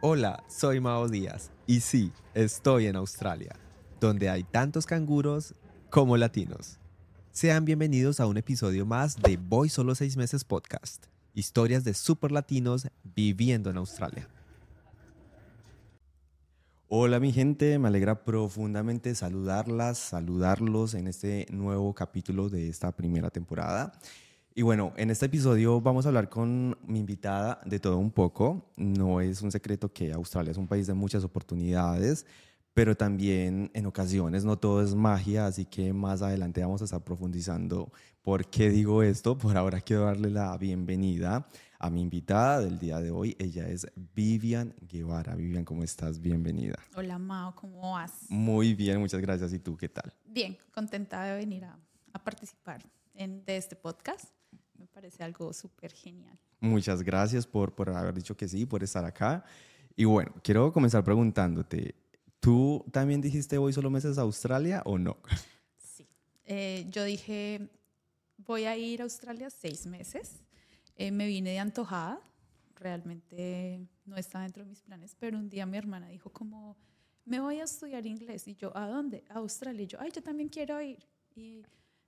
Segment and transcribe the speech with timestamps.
[0.00, 3.56] Hola, soy Mao Díaz y sí, estoy en Australia,
[4.00, 5.56] donde hay tantos canguros
[5.90, 6.78] como latinos.
[7.32, 12.30] Sean bienvenidos a un episodio más de Voy Solo Seis Meses Podcast, historias de super
[12.30, 14.28] latinos viviendo en Australia.
[16.86, 23.30] Hola mi gente, me alegra profundamente saludarlas, saludarlos en este nuevo capítulo de esta primera
[23.30, 23.92] temporada.
[24.54, 28.72] Y bueno, en este episodio vamos a hablar con mi invitada de todo un poco.
[28.76, 32.26] No es un secreto que Australia es un país de muchas oportunidades,
[32.74, 37.04] pero también en ocasiones no todo es magia, así que más adelante vamos a estar
[37.04, 39.38] profundizando por qué digo esto.
[39.38, 43.36] Por ahora quiero darle la bienvenida a mi invitada del día de hoy.
[43.38, 45.36] Ella es Vivian Guevara.
[45.36, 46.20] Vivian, ¿cómo estás?
[46.20, 46.76] Bienvenida.
[46.96, 48.26] Hola Mao, ¿cómo vas?
[48.28, 49.52] Muy bien, muchas gracias.
[49.52, 50.12] ¿Y tú qué tal?
[50.24, 51.78] Bien, contenta de venir a,
[52.12, 54.37] a participar en, de este podcast.
[54.78, 56.38] Me parece algo súper genial.
[56.60, 59.44] Muchas gracias por, por haber dicho que sí, por estar acá.
[59.96, 61.94] Y bueno, quiero comenzar preguntándote,
[62.40, 65.16] ¿tú también dijiste voy solo meses a Australia o no?
[65.76, 66.06] Sí,
[66.44, 67.68] eh, yo dije
[68.38, 70.40] voy a ir a Australia seis meses.
[70.96, 72.20] Eh, me vine de antojada,
[72.74, 76.76] realmente no estaba dentro de mis planes, pero un día mi hermana dijo como,
[77.24, 78.48] me voy a estudiar inglés.
[78.48, 79.24] Y yo, ¿a dónde?
[79.28, 79.82] A Australia.
[79.82, 81.06] Y yo, ay, yo también quiero ir.
[81.36, 81.62] Y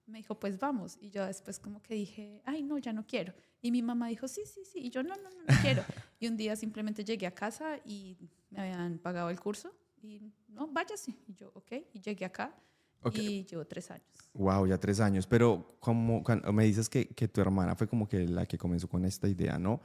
[0.06, 0.98] me dijo, pues vamos.
[1.00, 3.32] Y yo después como que dije, ay, no, ya no quiero.
[3.62, 4.80] Y mi mamá dijo, sí, sí, sí.
[4.80, 5.82] Y yo, no, no, no, no quiero.
[6.20, 8.16] y un día simplemente llegué a casa y
[8.50, 9.72] me habían pagado el curso.
[10.02, 11.14] Y no, váyase.
[11.26, 11.72] Y yo, ok.
[11.92, 12.54] Y llegué acá.
[13.02, 13.26] Okay.
[13.26, 14.06] Y llevo tres años.
[14.34, 15.26] Wow, ya tres años.
[15.26, 19.04] Pero como me dices que, que, tu hermana fue como que la que comenzó con
[19.04, 19.80] esta idea, ¿no?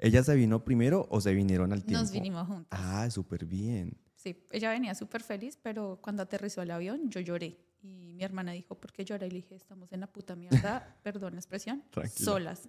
[0.00, 2.02] ¿Ella se vino primero o se vinieron al tiempo?
[2.02, 2.78] Nos vinimos juntas.
[2.82, 3.96] Ah, súper bien.
[4.14, 7.56] Sí, ella venía súper feliz, pero cuando aterrizó el avión yo lloré.
[7.80, 9.26] Y mi hermana dijo, ¿por qué lloré?
[9.26, 12.24] Y le dije, estamos en la puta mierda, perdón la expresión, Tranquila.
[12.24, 12.68] solas.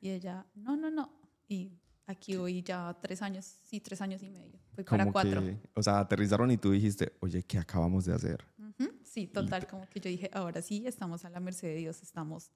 [0.00, 1.12] Y ella, no, no, no.
[1.48, 1.70] Y
[2.06, 4.58] aquí hoy ya tres años, sí, tres años y medio.
[4.74, 5.40] Fui para cuatro.
[5.40, 8.44] Que, o sea, aterrizaron y tú dijiste, oye, ¿qué acabamos de hacer?
[8.58, 8.92] Uh -huh.
[9.04, 12.50] Sí, total, como que yo dije, ahora sí, estamos a la merced de Dios, estamos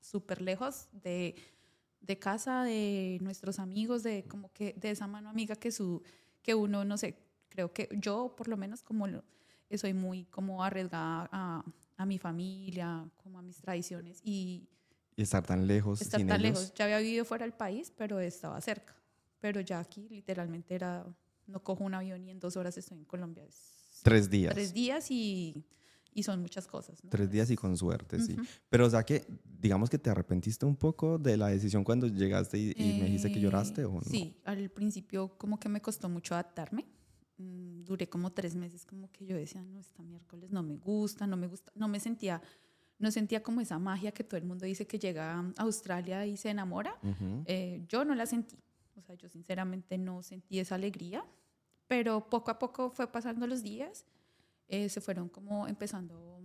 [0.00, 1.34] súper lejos de,
[2.00, 6.02] de casa, de nuestros amigos, de como que de esa mano amiga que, su,
[6.42, 7.16] que uno, no sé,
[7.48, 9.24] creo que yo por lo menos como lo,
[9.78, 11.64] soy muy como arriesgada a,
[11.96, 14.68] a, mi familia, como a mis tradiciones y...
[15.16, 16.00] Y estar tan lejos.
[16.00, 16.60] Estar sin tan ellos.
[16.60, 16.74] lejos.
[16.74, 18.94] Ya había vivido fuera del país, pero estaba cerca.
[19.40, 21.04] Pero ya aquí literalmente era,
[21.46, 23.44] no cojo un avión y en dos horas estoy en Colombia.
[23.44, 24.54] Es tres días.
[24.54, 25.64] Tres días y,
[26.14, 27.02] y son muchas cosas.
[27.04, 27.10] ¿no?
[27.10, 28.34] Tres días y con suerte, sí.
[28.34, 28.48] Uh -huh.
[28.70, 32.58] Pero o sea que, digamos que te arrepentiste un poco de la decisión cuando llegaste
[32.58, 34.00] y, y eh, me dijiste que lloraste o no.
[34.02, 36.86] Sí, al principio como que me costó mucho adaptarme
[37.38, 41.36] duré como tres meses como que yo decía, no, esta miércoles no me gusta, no
[41.36, 42.42] me gusta, no me sentía,
[42.98, 46.36] no sentía como esa magia que todo el mundo dice que llega a Australia y
[46.36, 46.96] se enamora.
[47.02, 47.42] Uh -huh.
[47.46, 48.56] eh, yo no la sentí,
[48.96, 51.24] o sea, yo sinceramente no sentí esa alegría,
[51.88, 54.06] pero poco a poco fue pasando los días,
[54.68, 56.40] eh, se fueron como empezando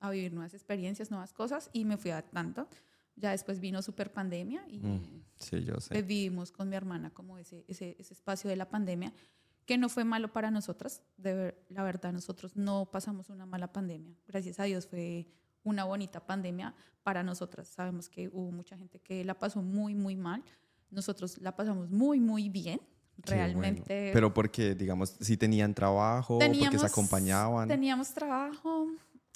[0.00, 2.68] a vivir nuevas experiencias, nuevas cosas y me fui adaptando.
[3.16, 6.02] Ya después vino super pandemia y mm, sí, yo sé.
[6.02, 9.12] vivimos con mi hermana como ese, ese, ese espacio de la pandemia
[9.66, 11.02] que no fue malo para nosotras.
[11.16, 14.16] De ver, la verdad, nosotros no pasamos una mala pandemia.
[14.26, 15.28] Gracias a Dios fue
[15.62, 17.68] una bonita pandemia para nosotras.
[17.68, 20.42] Sabemos que hubo mucha gente que la pasó muy, muy mal.
[20.90, 22.80] Nosotros la pasamos muy, muy bien.
[23.16, 23.94] Realmente.
[23.94, 24.12] Bueno.
[24.12, 27.68] Pero porque, digamos, si tenían trabajo, teníamos, porque se acompañaban.
[27.68, 28.88] Teníamos trabajo.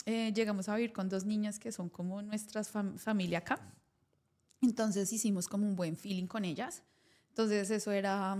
[0.05, 3.61] Eh, llegamos a vivir con dos niñas que son como nuestra fam familia acá.
[4.61, 6.83] Entonces hicimos como un buen feeling con ellas.
[7.29, 8.37] Entonces eso era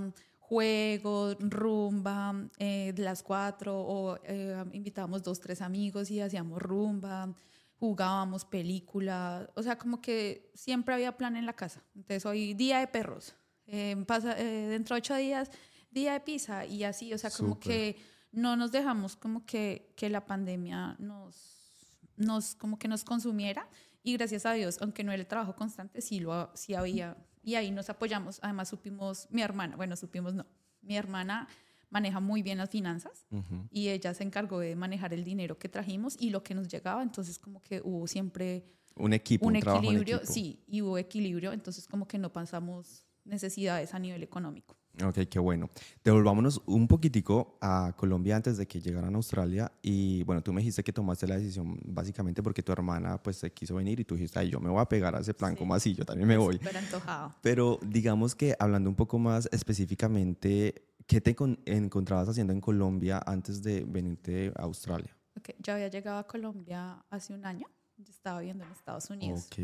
[0.49, 7.35] juegos, rumba, eh, las cuatro, o eh, invitábamos dos, tres amigos y hacíamos rumba,
[7.79, 11.85] jugábamos película, o sea, como que siempre había plan en la casa.
[11.95, 13.37] Entonces, hoy día de perros,
[13.67, 15.51] eh, pasa, dentro de ocho días,
[15.91, 17.69] día de pizza, y así, o sea, como Super.
[17.69, 17.97] que
[18.33, 23.69] no nos dejamos como que, que la pandemia nos, nos, como que nos consumiera,
[24.03, 27.55] y gracias a Dios, aunque no era el trabajo constante, sí, lo, sí había y
[27.55, 28.39] ahí nos apoyamos.
[28.43, 30.47] Además supimos, mi hermana, bueno, supimos no,
[30.83, 31.49] mi hermana
[31.91, 33.69] maneja muy bien las finanzas uh -huh.
[33.71, 37.03] y ella se encargó de manejar el dinero que trajimos y lo que nos llegaba,
[37.03, 38.65] entonces como que hubo siempre
[38.97, 40.33] un equipo, un, un equilibrio, equipo.
[40.33, 44.77] sí, y hubo equilibrio, entonces como que no pasamos necesidades a nivel económico.
[45.05, 45.71] Ok, qué bueno.
[46.03, 49.71] Devolvámonos un poquitico a Colombia antes de que llegaran a Australia.
[49.81, 53.53] Y bueno, tú me dijiste que tomaste la decisión básicamente porque tu hermana pues se
[53.53, 55.59] quiso venir y tú dijiste, ay, yo me voy a pegar a ese plan, sí.
[55.59, 55.95] como así?
[55.95, 56.61] Yo también me voy.
[56.75, 57.35] Antojado.
[57.43, 61.37] Pero digamos que hablando un poco más específicamente, ¿qué te
[61.67, 65.17] encontrabas haciendo en Colombia antes de venirte a Australia?
[65.39, 65.55] Okay.
[65.61, 67.69] Yo había llegado a Colombia hace un año.
[67.97, 69.47] Yo estaba viviendo en Estados Unidos.
[69.47, 69.59] Ok.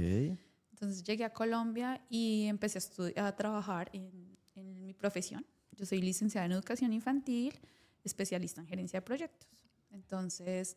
[0.70, 2.78] Entonces llegué a Colombia y empecé
[3.16, 5.46] a, a trabajar en, en mi profesión.
[5.72, 7.58] Yo soy licenciada en educación infantil,
[8.04, 9.48] especialista en gerencia de proyectos.
[9.90, 10.76] Entonces,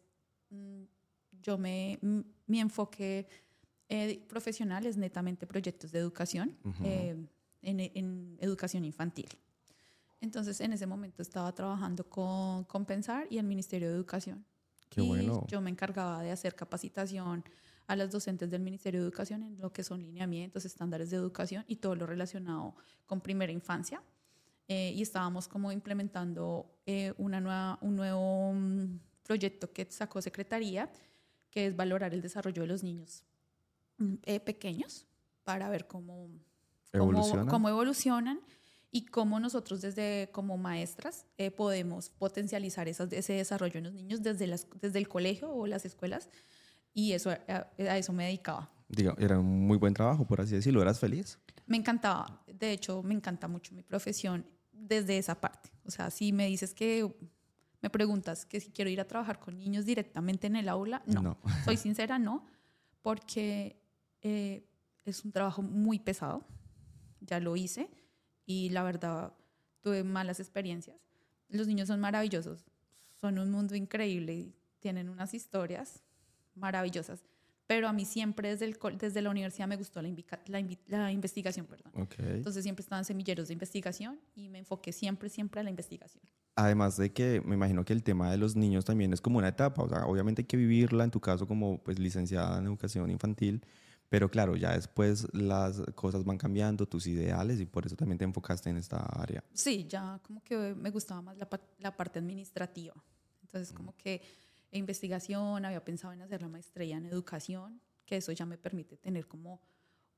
[0.49, 0.83] mm,
[1.41, 1.99] yo me,
[2.45, 3.27] mi enfoque
[3.89, 7.15] eh, profesional es netamente proyectos de educación eh,
[7.61, 9.29] en, en, educación infantil.
[10.19, 14.45] Entonces, en ese momento estaba trabajando con Compensar y el Ministerio de Educación.
[14.89, 15.45] Qué y bueno.
[15.47, 17.43] Yo me encargaba de hacer capacitación
[17.87, 21.63] a las docentes del Ministerio de Educación en lo que son lineamientos, estándares de educación
[21.67, 22.75] y todo lo relacionado
[23.05, 24.01] con primera infancia.
[24.67, 30.91] Eh, y estábamos como implementando eh, una nueva, un nuevo mm, proyecto que sacó Secretaría,
[31.49, 33.23] que es valorar el desarrollo de los niños
[33.97, 35.05] mm, eh, pequeños
[35.45, 36.29] para ver cómo,
[36.91, 37.45] ¿Evolucionan?
[37.45, 38.41] cómo, cómo evolucionan
[38.91, 44.21] y cómo nosotros desde como maestras eh, podemos potencializar esas, ese desarrollo en los niños
[44.21, 46.29] desde, las, desde el colegio o las escuelas
[46.93, 48.69] y eso, a, a eso me dedicaba.
[48.89, 50.81] Diga, era un muy buen trabajo, por así decirlo.
[50.81, 51.39] ¿Eras feliz?
[51.65, 55.69] Me encantaba, de hecho me encanta mucho mi profesión desde esa parte.
[55.85, 57.13] O sea, si me dices que
[57.81, 61.21] me preguntas que si quiero ir a trabajar con niños directamente en el aula, no.
[61.21, 61.37] No.
[61.65, 62.45] Soy sincera, no,
[63.01, 63.81] porque
[64.21, 64.65] eh,
[65.03, 66.45] es un trabajo muy pesado.
[67.19, 67.89] Ya lo hice
[68.45, 69.33] y la verdad
[69.81, 70.97] tuve malas experiencias.
[71.49, 72.65] Los niños son maravillosos,
[73.15, 76.03] son un mundo increíble tienen unas historias
[76.57, 77.23] maravillosas.
[77.67, 80.09] Pero a mí siempre desde, el, desde la universidad me gustó la,
[80.47, 81.91] la, la investigación, perdón.
[81.95, 82.15] Ok.
[82.19, 86.23] Entonces siempre estaban semilleros de investigación y me enfoqué siempre, siempre a la investigación.
[86.55, 89.49] Además de que me imagino que el tema de los niños también es como una
[89.49, 93.11] etapa, o sea, obviamente hay que vivirla, en tu caso como pues licenciada en educación
[93.11, 93.63] infantil,
[94.09, 98.23] pero claro, ya después las cosas van cambiando, tus ideales y por eso también te
[98.23, 99.43] enfocaste en esta área.
[99.53, 101.49] Sí, ya como que me gustaba más la,
[101.79, 102.95] la parte administrativa.
[103.41, 104.21] Entonces como que
[104.71, 109.27] investigación, había pensado en hacer la maestría en educación, que eso ya me permite tener
[109.27, 109.61] como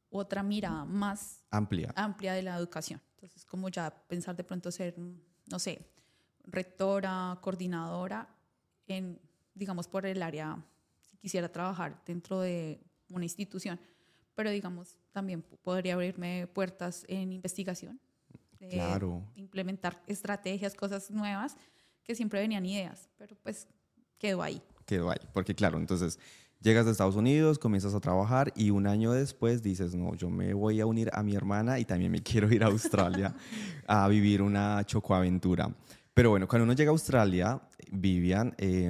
[0.10, 1.94] otra mirada más Amplia.
[1.96, 3.02] amplia de la educación.
[3.16, 5.92] Entonces, como ya pensar de pronto ser, no sé,
[6.46, 8.28] rectora, coordinadora,
[8.88, 9.20] en,
[9.54, 10.58] digamos, por el área,
[11.02, 13.80] si quisiera trabajar dentro de una institución,
[14.34, 18.00] pero digamos, también podría abrirme puertas en investigación,
[18.70, 19.24] Claro.
[19.36, 21.56] implementar estrategias, cosas nuevas,
[22.04, 23.68] que siempre venían ideas, pero pues
[24.20, 24.62] quedó ahí.
[24.86, 25.20] quedó ahí.
[25.34, 26.20] Porque claro, entonces
[26.62, 30.54] llegas de Estados Unidos, comienzas a trabajar y un año después dices, no, yo me
[30.54, 33.34] voy a unir a mi hermana y también me quiero ir a Australia
[33.88, 35.74] a vivir una chocoaventura.
[36.20, 37.62] Pero bueno, cuando uno llega a Australia,
[37.94, 38.90] Vivian, eh,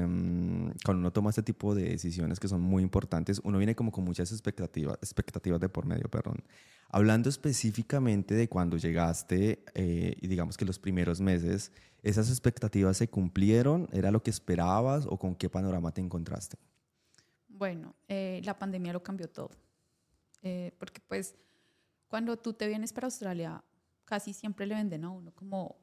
[0.83, 4.03] cuando uno toma este tipo de decisiones que son muy importantes, uno viene como con
[4.03, 6.43] muchas expectativas, expectativas de por medio, perdón.
[6.87, 11.71] Hablando específicamente de cuando llegaste eh, y digamos que los primeros meses,
[12.01, 13.87] ¿esas expectativas se cumplieron?
[13.91, 16.57] ¿Era lo que esperabas o con qué panorama te encontraste?
[17.47, 19.51] Bueno, eh, la pandemia lo cambió todo.
[20.41, 21.35] Eh, porque pues
[22.07, 23.63] cuando tú te vienes para Australia,
[24.03, 25.77] casi siempre le venden a uno como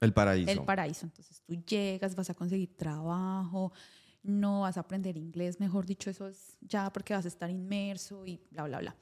[0.00, 0.50] El paraíso.
[0.50, 1.06] el paraíso.
[1.06, 3.72] Entonces tú llegas, vas a conseguir trabajo,
[4.22, 8.26] no vas a aprender inglés, mejor dicho, eso es ya porque vas a estar inmerso
[8.26, 8.96] y bla, bla, bla.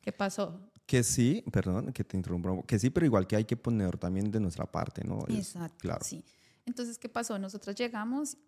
[0.00, 0.60] ¿Qué pasó?
[0.86, 4.30] que sí, perdón, que te interrumpo, que sí, pero igual que hay que poner también
[4.30, 5.18] de nuestra parte, ¿no?
[5.28, 5.76] Es- Exacto.
[5.80, 6.02] Claro.
[6.02, 6.24] Sí.
[6.64, 7.38] Entonces, ¿qué pasó?
[7.38, 8.38] Nosotros llegamos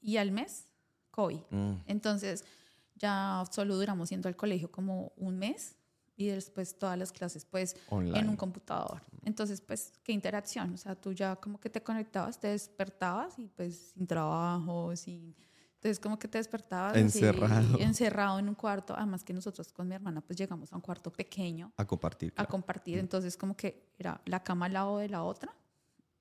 [0.00, 0.68] y, y al mes,
[1.10, 1.40] COVID.
[1.50, 2.44] Mm, Entonces,
[2.94, 5.74] ya solo duramos yendo al colegio como un mes
[6.16, 8.18] y después todas las clases, pues, online.
[8.18, 9.02] en un computador.
[9.24, 10.72] Entonces, pues, qué interacción.
[10.72, 15.34] O sea, tú ya como que te conectabas, te despertabas y pues sin trabajo, sin...
[15.74, 16.92] Entonces, como que te despertabas.
[16.92, 17.78] así, Encerrado.
[17.78, 18.94] encerrado en un cuarto.
[18.96, 22.32] Además que nosotros con mi hermana pues llegamos a un cuarto pequeño a compartir.
[22.32, 22.50] a claro.
[22.50, 22.98] compartir.
[22.98, 25.54] Entonces, como que era la cama al lado de la otra,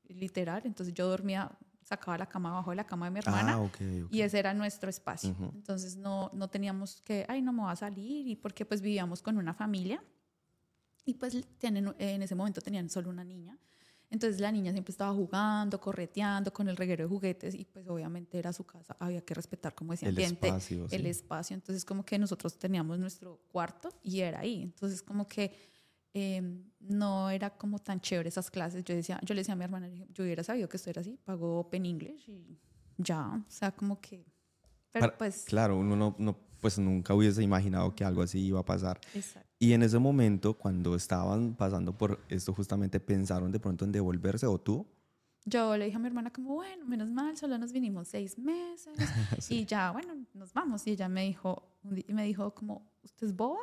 [0.09, 0.63] literal.
[0.65, 1.49] Entonces, yo dormía,
[1.83, 4.13] sacaba la cama abajo de la cama de mi hermana Ah, ok, ok.
[4.13, 5.31] y ese era nuestro espacio.
[5.31, 5.51] Ujú.
[5.55, 9.21] Entonces no, no teníamos que, ay, no me voy a salir, y porque pues vivíamos
[9.21, 10.03] con una familia
[11.05, 13.57] y pues tienen, en ese momento tenían solo una niña.
[14.09, 18.37] Entonces la niña siempre estaba jugando, correteando con el reguero de juguetes y pues obviamente
[18.37, 21.09] era su casa, había que respetar como ese El ambiente, espacio, el sí.
[21.09, 21.55] espacio.
[21.55, 24.61] Entonces como que nosotros teníamos nuestro cuarto y era ahí.
[24.61, 25.72] Entonces como que
[26.13, 26.41] eh,
[26.79, 28.83] no era como tan chévere esas clases.
[28.83, 31.17] Yo, decía, yo le decía a mi hermana, yo hubiera sabido que esto era así,
[31.23, 32.59] pagó Open English y
[32.97, 34.25] ya, o sea, como que...
[34.91, 35.45] Pero Para- pues...
[35.45, 38.99] Claro, uno no, no, pues nunca hubiese imaginado que algo así iba a pasar.
[39.15, 39.49] Exacto.
[39.59, 44.45] Y en ese momento, cuando estaban pasando por esto, justamente pensaron de pronto en devolverse
[44.45, 44.85] o tú.
[45.45, 48.93] Yo le dije a mi hermana como, bueno, menos mal, solo nos vinimos seis meses
[49.49, 50.85] y ya, bueno, nos vamos.
[50.87, 53.59] Y ella me dijo, di- me dijo como, ¿usted es boba?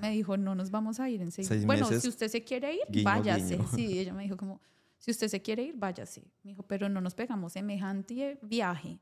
[0.00, 2.44] Me dijo, no nos vamos a ir en seis, Seis Bueno, meses, si usted se
[2.44, 3.56] quiere ir, guiño, váyase.
[3.56, 3.68] guiño.
[3.74, 4.60] Sí, ella me dijo como,
[4.98, 6.22] si usted se quiere ir, váyase.
[6.42, 8.98] Me dijo, pero no nos pegamos semejante viaje.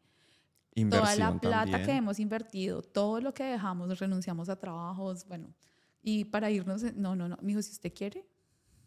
[0.74, 1.84] Inversión Toda la plata también.
[1.86, 5.52] que hemos invertido, todo lo que dejamos, renunciamos a trabajos, bueno,
[6.02, 7.36] y para irnos, no, no, no.
[7.42, 8.24] Me dijo, si usted quiere,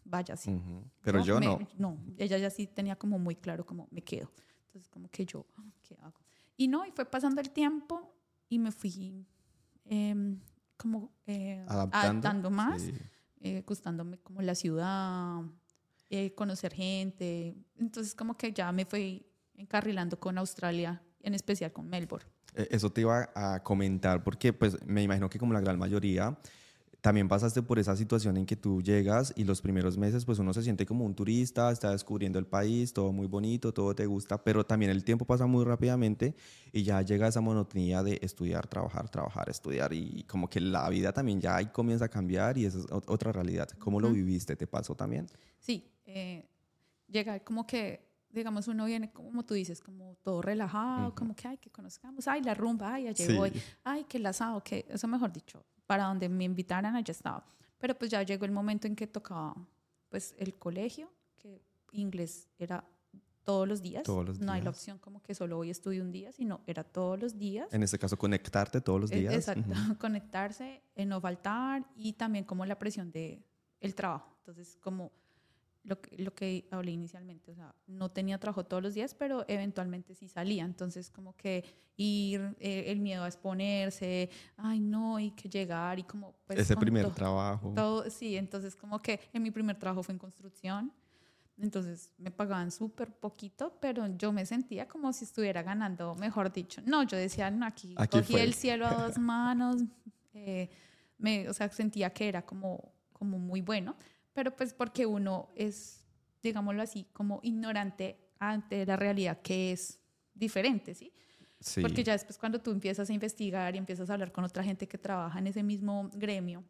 [0.04, 0.50] vaya así.
[0.50, 0.82] Ujú.
[1.02, 1.58] Pero yo me- no.
[1.78, 4.30] No, ella ya sí tenía como muy claro como me quedo.
[4.66, 6.18] Entonces como que yo, ah, ¿qué hago?
[6.56, 8.12] Y no, y fue pasando el tiempo
[8.48, 9.24] y me fui
[9.84, 10.40] em,
[10.76, 12.50] como eh, Adaptando.
[12.50, 12.92] más, Sí.
[13.40, 15.40] eh, gustándome como la ciudad,
[16.10, 17.54] eh, conocer gente.
[17.78, 19.26] Entonces como que ya me fui
[19.56, 22.26] encarrilando con Australia, en especial con Melbourne.
[22.54, 26.36] Eh, Eso te iba a comentar porque pues me imagino que como la gran mayoría
[27.04, 30.54] también pasaste por esa situación en que tú llegas y los primeros meses pues uno
[30.54, 34.42] se siente como un turista, está descubriendo el país, todo muy bonito, todo te gusta,
[34.42, 36.34] pero también el tiempo pasa muy rápidamente
[36.72, 41.12] y ya llega esa monotonía de estudiar, trabajar, trabajar, estudiar y como que la vida
[41.12, 43.68] también ya ahí comienza a cambiar y esa es ot- otra realidad.
[43.78, 44.56] ¿Cómo lo viviste?
[44.56, 45.26] ¿Te pasó también?
[45.58, 46.48] Sí, eh,
[47.06, 48.03] llega como que,
[48.34, 51.14] digamos, uno viene, como tú dices, como todo relajado, Ujú.
[51.14, 53.34] como que, ay, que conozcamos, ay, la rumba, ay, allá Sí.
[53.36, 53.52] voy,
[53.84, 57.46] ay, que el asado, que eso mejor dicho, para donde me invitaran, allá estaba.
[57.78, 59.54] Pero pues ya llegó el momento en que tocaba,
[60.08, 61.62] pues, el colegio, que
[61.92, 62.84] inglés era
[63.44, 64.02] todos los días.
[64.04, 64.76] Todos los No hay la días.
[64.76, 67.68] opción como que solo hoy estudio un día, sino era todos los días.
[67.74, 69.34] En este caso, conectarte todos los Eh, días.
[69.34, 69.70] Exacto, Ujú.
[70.00, 73.44] conectarse, eh, no faltar y también como la presión de
[73.80, 74.34] el trabajo.
[74.38, 75.12] Entonces, como
[75.84, 79.44] lo que, lo que hablé inicialmente, o sea, no tenía trabajo todos los días, pero
[79.48, 80.64] eventualmente sí salía.
[80.64, 81.62] Entonces, como que
[81.96, 86.34] ir, eh, el miedo a exponerse, ay no, y que llegar y como...
[86.46, 87.72] pues, Ese primer to- trabajo.
[87.74, 90.92] todo, sí, entonces como que en mi primer trabajo fue en construcción,
[91.58, 96.82] entonces me pagaban súper poquito, pero yo me sentía como si estuviera ganando, mejor dicho.
[96.84, 98.42] No, yo decía, no, aquí, Aquí cogí fue.
[98.42, 99.82] el cielo a dos manos,
[100.32, 100.68] eh,
[101.18, 103.94] me, o sea, sentía que era como, como muy bueno,
[104.34, 106.04] pero pues porque uno es,
[106.42, 109.98] digámoslo así, como ignorante ante la realidad que es
[110.34, 111.10] diferente, ¿sí?
[111.60, 111.80] Sí.
[111.80, 114.86] Porque ya después cuando tú empiezas a investigar y empiezas a hablar con otra gente
[114.86, 116.62] que trabaja en ese mismo gremio,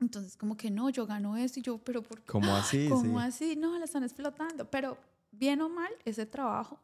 [0.00, 2.26] entonces como que no, yo gano esto y yo, pero ¿por qué?
[2.26, 2.88] ¿Cómo así?
[2.90, 3.26] ¿Cómo Sí.
[3.26, 3.56] así?
[3.56, 4.70] No, la están explotando.
[4.70, 4.98] Pero
[5.30, 6.78] bien o mal, ese trabajo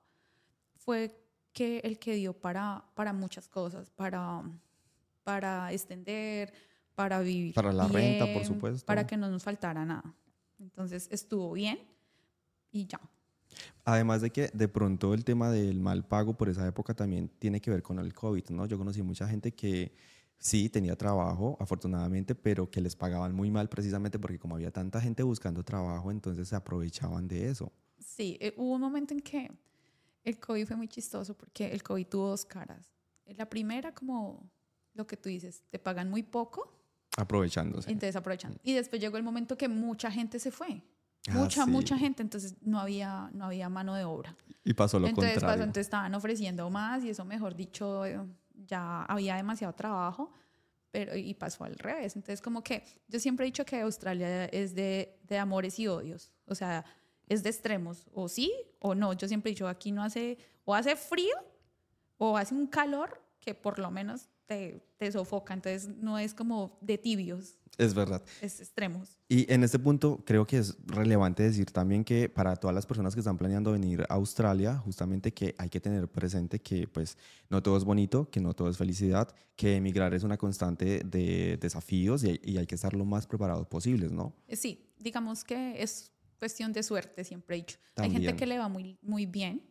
[0.77, 1.21] fue
[1.53, 4.43] que el que dio para, para muchas cosas, para,
[5.23, 6.53] para extender,
[6.95, 7.55] para vivir.
[7.55, 8.87] Para la renta, por bien, supuesto.
[8.87, 10.15] Para que no nos faltara nada.
[10.59, 11.79] Entonces estuvo bien
[12.71, 13.01] y ya.
[13.85, 17.61] Además de que de pronto el tema del mal pago por esa época también tiene
[17.61, 18.67] que ver con el COVID, ¿no?
[18.67, 19.93] Yo conocí mucha gente que
[20.39, 25.01] sí tenía trabajo, afortunadamente, pero que les pagaban muy mal precisamente porque como había tanta
[25.01, 27.73] gente buscando trabajo, entonces se aprovechaban de eso.
[27.99, 29.51] Sí, eh, hubo un momento en que
[30.25, 32.91] el COVID fue muy chistoso porque el COVID tuvo dos caras.
[33.27, 34.51] La primera, como
[34.95, 36.73] lo que tú dices, te pagan muy poco,
[37.17, 37.91] Aprovechándose.
[37.91, 38.59] entonces aprovechan.
[38.63, 40.83] Y después llegó el momento que mucha gente se fue.
[41.29, 41.71] Ah, Mucha, sí.
[41.71, 44.37] mucha gente, entonces no había, no había mano de obra.
[44.65, 45.55] Y pasó lo entonces, contrario.
[45.57, 48.03] pasó, entonces estaban ofreciendo más y eso, mejor dicho,
[48.67, 50.33] ya había demasiado trabajo,
[50.91, 52.15] pero y pasó al revés.
[52.17, 56.31] Entonces, como que yo siempre he dicho que Australia es de, de amores y odios,
[56.47, 56.85] o sea,
[57.27, 59.13] es de extremos, o sí o no.
[59.15, 61.35] Yo siempre he dicho, aquí no hace, o hace frío
[62.19, 66.79] o hace un calor que por lo menos te, te sofoca, entonces no es como
[66.81, 68.23] de tibios, Es verdad.
[68.41, 69.19] es extremos.
[69.29, 73.15] Y en este punto creo que es relevante decir también que para todas las personas
[73.15, 77.17] que están planeando venir a Australia, justamente que hay que tener presente que pues
[77.51, 81.57] no todo es bonito, que no todo es felicidad, que emigrar es una constante de
[81.61, 84.35] desafíos y, y hay que estar lo más preparados posibles, ¿no?
[84.47, 87.79] Eh, Sí, digamos que es cuestión de suerte, siempre he dicho.
[87.97, 88.23] Hay También.
[88.23, 89.63] gente que le va muy, muy bien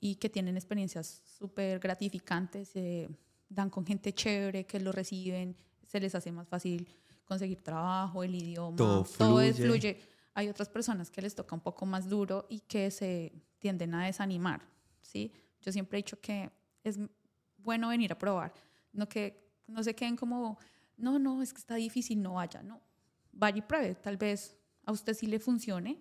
[0.00, 3.08] y que tienen experiencias súper gratificantes, eh,
[3.54, 5.56] dan con gente chévere, que lo reciben,
[5.86, 6.88] se les hace más fácil
[7.24, 9.66] conseguir trabajo, el idioma, Todo es fluye.
[9.66, 10.00] fluye.
[10.34, 14.06] Hay otras personas que les toca un poco más duro y que se tienden a
[14.06, 14.60] desanimar,
[15.00, 15.32] ¿sí?
[15.60, 16.50] Yo siempre he dicho que
[16.82, 16.98] es
[17.56, 18.52] bueno venir a probar,
[18.92, 20.58] no que no se queden como,
[20.96, 22.80] no, no, es que está difícil, no vaya, no.
[23.32, 25.98] Vaya y pruebe, tal vez a usted sí le funcione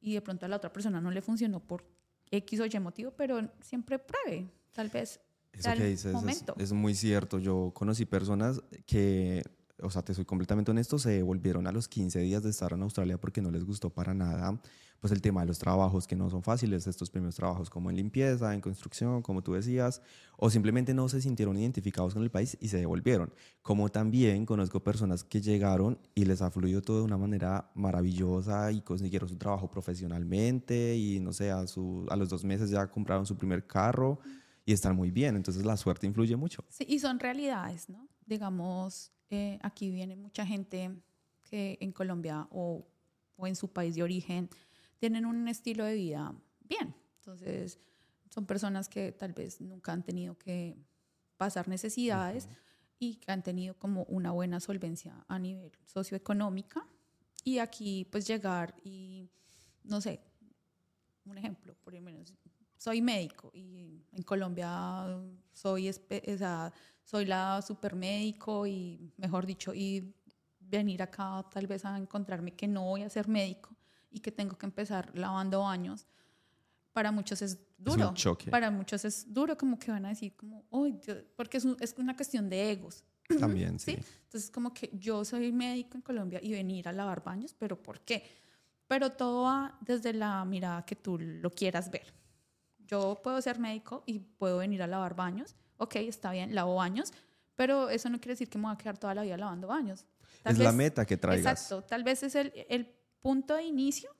[0.00, 1.84] y de pronto a la otra persona no le funcionó por
[2.30, 5.20] X o Y motivo, pero siempre pruebe, tal vez
[5.52, 7.38] Eso que dices es, es muy cierto.
[7.38, 9.42] Yo conocí personas que,
[9.82, 12.82] o sea, te soy completamente honesto, se devolvieron a los 15 días de estar en
[12.82, 14.60] Australia porque no les gustó para nada,
[15.00, 17.96] pues el tema de los trabajos que no son fáciles, estos primeros trabajos como en
[17.96, 20.02] limpieza, en construcción, como tú decías,
[20.36, 23.32] o simplemente no se sintieron identificados con el país y se devolvieron.
[23.62, 28.70] Como también conozco personas que llegaron y les ha fluido todo de una manera maravillosa
[28.72, 32.86] y consiguieron su trabajo profesionalmente y no sé, a, su, a los dos meses ya
[32.90, 34.20] compraron su primer carro
[34.64, 35.36] y están muy bien.
[35.36, 36.64] Entonces la suerte influye mucho.
[36.68, 38.08] Sí, y son realidades, ¿no?
[38.26, 40.90] Digamos, eh, aquí viene mucha gente
[41.42, 42.86] que en Colombia o,
[43.36, 44.48] o en su país de origen
[44.98, 46.94] tienen un estilo de vida bien.
[47.16, 47.78] Entonces,
[48.28, 50.76] son personas que tal vez nunca han tenido que
[51.36, 52.48] pasar necesidades
[52.98, 56.86] y que han tenido como una buena solvencia a nivel socioeconómica
[57.44, 59.28] y aquí pues llegar y,
[59.84, 60.20] no sé,
[61.24, 62.34] un ejemplo, por lo menos,
[62.80, 65.06] soy médico y en Colombia
[65.52, 66.72] soy, o sea,
[67.04, 70.14] soy la super médico y, mejor dicho, y
[70.58, 73.76] venir acá tal vez a encontrarme que no voy a ser médico
[74.10, 76.06] y que tengo que empezar lavando baños,
[76.94, 78.14] para muchos es duro.
[78.50, 80.64] Para muchos es duro, como que van a decir, como,
[81.36, 83.04] porque es, es, una cuestión de egos.
[83.38, 83.98] También, sí.
[84.24, 88.00] Entonces, como que yo soy médico en Colombia y venir a lavar baños, pero ¿por
[88.00, 88.24] qué?
[88.88, 92.19] Pero todo va desde la mirada que tú lo quieras ver.
[92.90, 95.54] Yo puedo ser médico y puedo venir a lavar baños.
[95.76, 97.12] Ok, está bien, lavo baños,
[97.54, 100.06] pero eso no quiere decir que me voy a quedar toda la vida lavando baños.
[100.44, 101.62] es la meta que traigas.
[101.62, 102.86] Exacto, tal vez es el, el
[103.20, 104.10] punto de inicio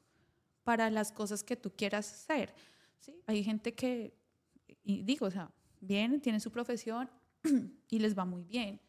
[0.63, 2.55] para las cosas que tú quieras hacer.
[3.01, 3.21] ¿sí?
[3.27, 4.15] Hay gente que,
[4.85, 5.51] y digo, o sea,
[5.81, 7.11] vienen, tienen su profesión
[7.89, 8.81] y les va muy bien.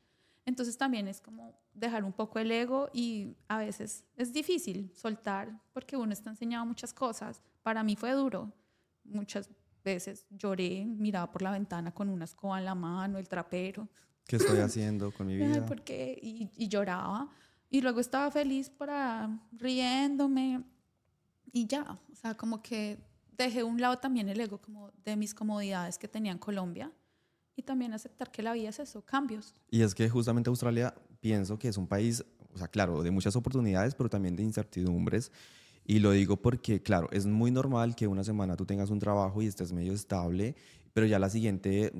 [0.45, 5.59] Entonces también es como dejar un poco el ego y a veces es difícil soltar
[5.73, 7.41] porque uno está enseñado muchas cosas.
[7.63, 8.51] Para mí fue duro.
[9.03, 9.49] Muchas
[9.83, 13.87] veces lloré, miraba por la ventana con una escoba en la mano, el trapero.
[14.25, 15.65] ¿Qué estoy haciendo con mi vida?
[15.65, 16.17] ¿Por qué?
[16.21, 17.29] Y, y, lloraba.
[17.69, 20.63] Y luego estaba feliz para riéndome
[21.51, 21.99] y ya.
[22.11, 22.97] O sea, como que
[23.31, 26.91] dejé un lado también el ego como de mis comodidades que tenía en Colombia
[27.55, 29.53] y también aceptar que la vida es eso, cambios.
[29.69, 32.23] Y es que justamente Australia pienso que es un país,
[32.53, 35.31] o sea, claro, de muchas oportunidades, pero también de incertidumbres.
[35.85, 39.41] Y lo digo porque, claro, es muy normal que una semana tú tengas un trabajo
[39.41, 40.55] y estés medio estable,
[40.93, 41.91] pero ya la siguiente,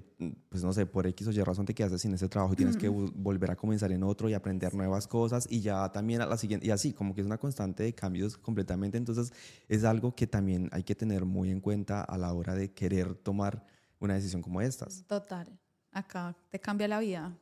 [0.49, 2.75] pues no sé, por X o Y razón te quedas sin ese trabajo y tienes
[2.75, 6.37] que volver a comenzar en otro y aprender nuevas cosas y ya también a la
[6.37, 8.97] siguiente, y así, como que es una constante de cambios completamente.
[8.97, 9.33] Entonces,
[9.69, 13.15] es algo que también hay que tener muy en cuenta a la hora de querer
[13.15, 13.65] tomar
[13.99, 15.05] una decisión como estas.
[15.07, 15.47] Total.
[15.91, 17.37] Acá te cambia la vida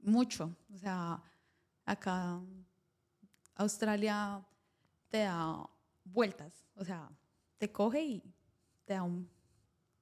[0.00, 0.56] mucho.
[0.72, 1.22] O sea,
[1.84, 2.40] acá
[3.56, 4.46] Australia
[5.12, 5.68] te da
[6.04, 6.64] vueltas.
[6.74, 7.08] O sea,
[7.58, 8.22] te coge y
[8.86, 9.28] te da un,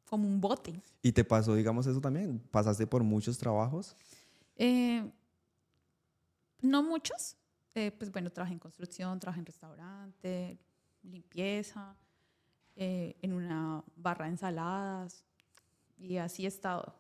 [0.09, 0.81] como un bote.
[1.03, 2.39] ¿Y te pasó, digamos, eso también?
[2.51, 3.97] ¿Pasaste por muchos trabajos?
[4.55, 5.11] Eh,
[6.63, 7.37] no muchos.
[7.75, 10.59] Eh, pues bueno, trabajé en construcción, trabajé en restaurante,
[11.03, 11.97] limpieza,
[12.77, 15.25] eh, en una barra de ensaladas,
[15.99, 16.95] y así he estado.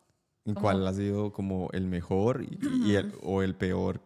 [0.44, 4.00] ¿Y cuál ha sido como el mejor y, el, o el peor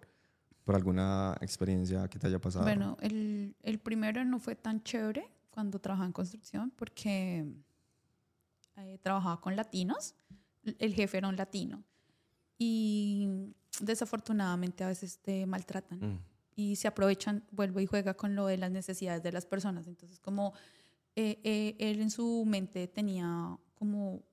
[0.64, 2.64] por alguna experiencia que te haya pasado?
[2.64, 7.46] Bueno, el, el primero no fue tan chévere cuando trabajaba en construcción porque
[8.76, 10.14] eh, trabajaba con latinos,
[10.78, 11.84] el jefe era un latino
[12.58, 13.28] y
[13.80, 16.18] desafortunadamente a veces te maltratan mm.
[16.56, 19.86] y se aprovechan, vuelvo y juega con lo de las necesidades de las personas.
[19.86, 20.54] Entonces, como
[21.14, 24.24] eh, eh, él en su mente tenía como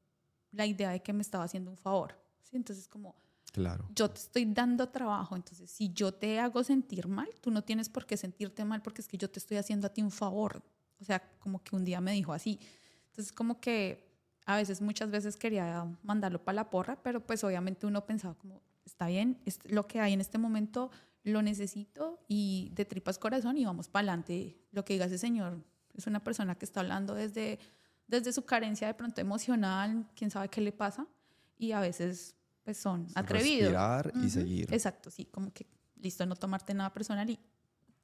[0.52, 2.20] la idea de que me estaba haciendo un favor.
[2.42, 2.56] ¿sí?
[2.56, 3.16] Entonces, como,
[3.52, 3.88] claro.
[3.96, 7.90] yo te estoy dando trabajo, entonces si yo te hago sentir mal, tú no tienes
[7.90, 10.64] por qué sentirte mal porque es que yo te estoy haciendo a ti un favor.
[11.00, 12.60] O sea, como que un día me dijo así.
[13.08, 14.12] Entonces, como que
[14.46, 18.62] a veces, muchas veces quería mandarlo para la porra, pero pues obviamente uno pensaba como,
[18.86, 20.92] está bien, es lo que hay en este momento
[21.24, 24.58] lo necesito y de tripas corazón y vamos para adelante.
[24.72, 27.60] Lo que diga ese señor es una persona que está hablando desde
[28.12, 31.08] desde su carencia de pronto emocional, quién sabe qué le pasa,
[31.58, 33.72] y a veces pues son atrevidos.
[33.72, 34.74] Respirar y seguir.
[34.74, 35.68] Exacto, sí, como que
[36.02, 37.40] listo, no tomarte nada personal y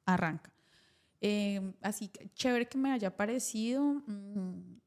[0.04, 0.52] arranca.
[1.20, 3.82] Eh, así que chévere que me haya parecido.
[4.06, 4.78] Mm,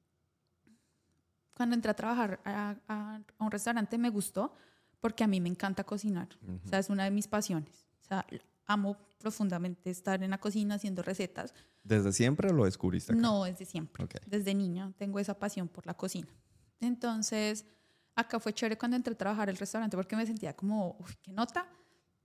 [1.54, 4.56] cuando entré a trabajar a, un restaurante me gustó
[5.00, 6.30] porque a mí me encanta cocinar.
[6.66, 7.86] O sea, es una de mis pasiones.
[8.02, 8.26] O sea,
[8.66, 11.54] amo profundamente estar en la cocina haciendo recetas.
[11.84, 13.14] ¿Desde siempre o lo descubriste?
[13.14, 14.08] No, desde siempre.
[14.26, 16.28] Desde niña tengo esa pasión por la cocina.
[16.80, 17.66] Entonces,
[18.16, 21.32] acá fue chévere cuando entré a trabajar el restaurante porque me sentía como, uy, qué
[21.32, 21.66] nota.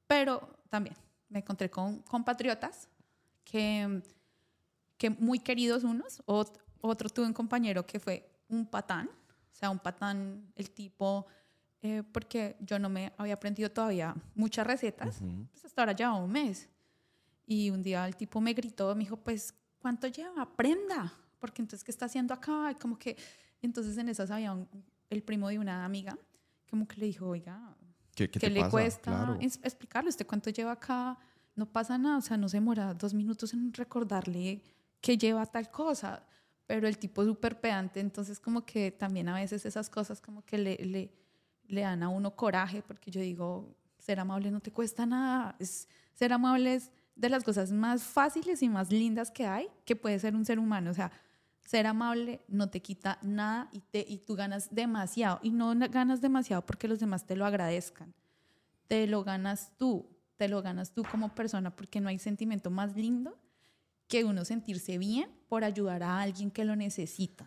[0.07, 0.97] Pero también
[1.29, 2.89] me encontré con compatriotas
[3.45, 4.03] que,
[4.97, 6.23] que muy queridos unos.
[6.27, 9.09] Otro, otro tuve un compañero que fue un patán.
[9.53, 11.27] O sea, un patán, el tipo
[11.83, 15.19] eh, porque yo no me había aprendido todavía muchas recetas,
[15.53, 16.69] pues hasta ahora lleva un mes.
[17.47, 20.43] Y un día el tipo me gritó, me dijo, pues, ¿cuánto lleva?
[20.43, 22.73] Aprenda, porque entonces, ¿qué está haciendo acá?
[22.73, 23.17] Y como que,
[23.63, 24.57] entonces en esas había
[25.11, 26.19] el primo de una amiga,
[26.71, 27.77] como que le dijo, oiga,
[28.15, 31.19] ¿qué, qué, le cuesta explicarle usted cuánto lleva acá?
[31.55, 34.63] No pasa nada, o sea, no se demora dos minutos en recordarle
[35.01, 36.27] que lleva tal cosa,
[36.67, 40.45] pero el tipo es súper pedante, entonces como que también a veces esas cosas como
[40.45, 41.13] que le, le
[41.69, 45.89] le dan a uno coraje, porque yo digo, ser amable no te cuesta nada, es,
[46.15, 50.19] ser amable es de las cosas más fáciles y más lindas que hay, que puede
[50.19, 51.11] ser un ser humano, o sea,
[51.67, 56.21] ser amable no te quita nada y, te, y tú ganas demasiado, y no ganas
[56.21, 58.15] demasiado porque los demás te lo agradezcan,
[58.87, 62.95] te lo ganas tú, te lo ganas tú como persona porque no hay sentimiento más
[62.95, 63.37] lindo
[64.07, 67.47] que uno sentirse bien por ayudar a alguien que lo necesita.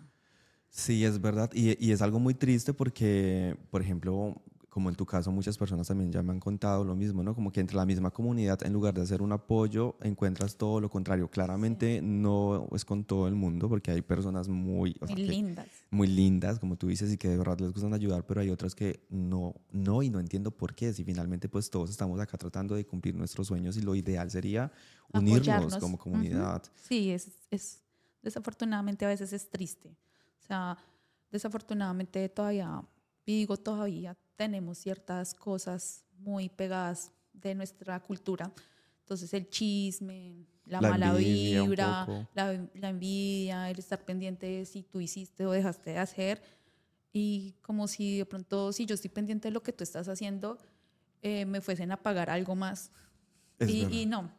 [0.67, 1.49] Sí, es verdad.
[1.53, 4.43] Y, y, es algo muy triste porque, por ejemplo,
[4.79, 7.35] como en tu caso, muchas personas también ya me han contado lo mismo, ¿no?
[7.35, 10.89] Como que entre la misma comunidad, en lugar de hacer un apoyo, encuentras todo lo
[10.89, 11.29] contrario.
[11.29, 15.67] Claramente no es con todo el mundo, porque hay personas muy, muy lindas.
[15.89, 18.73] Muy lindas, como tú dices, y que de verdad les gustan ayudar, pero hay otras
[18.73, 20.93] que no, no, y no entiendo por qué.
[20.93, 24.71] Si finalmente, pues todos estamos acá tratando de cumplir nuestros sueños y lo ideal sería
[25.11, 26.63] unirnos como comunidad.
[26.87, 27.81] Sí, es, es,
[28.21, 29.89] desafortunadamente a veces es triste.
[30.41, 30.77] O sea,
[31.31, 32.81] desafortunadamente todavía,
[33.37, 38.51] digo todavía, tenemos ciertas cosas muy pegadas de nuestra cultura.
[39.01, 44.99] Entonces el chisme, la, mala vibra, la, la, envidia, el estar pendiente de si tú
[44.99, 46.41] hiciste o dejaste de hacer.
[47.11, 50.59] Y como si de pronto, si yo estoy pendiente de lo que tú estás haciendo,
[51.21, 52.91] eh, me fuesen a pagar algo más.
[53.59, 54.31] Y, y, no.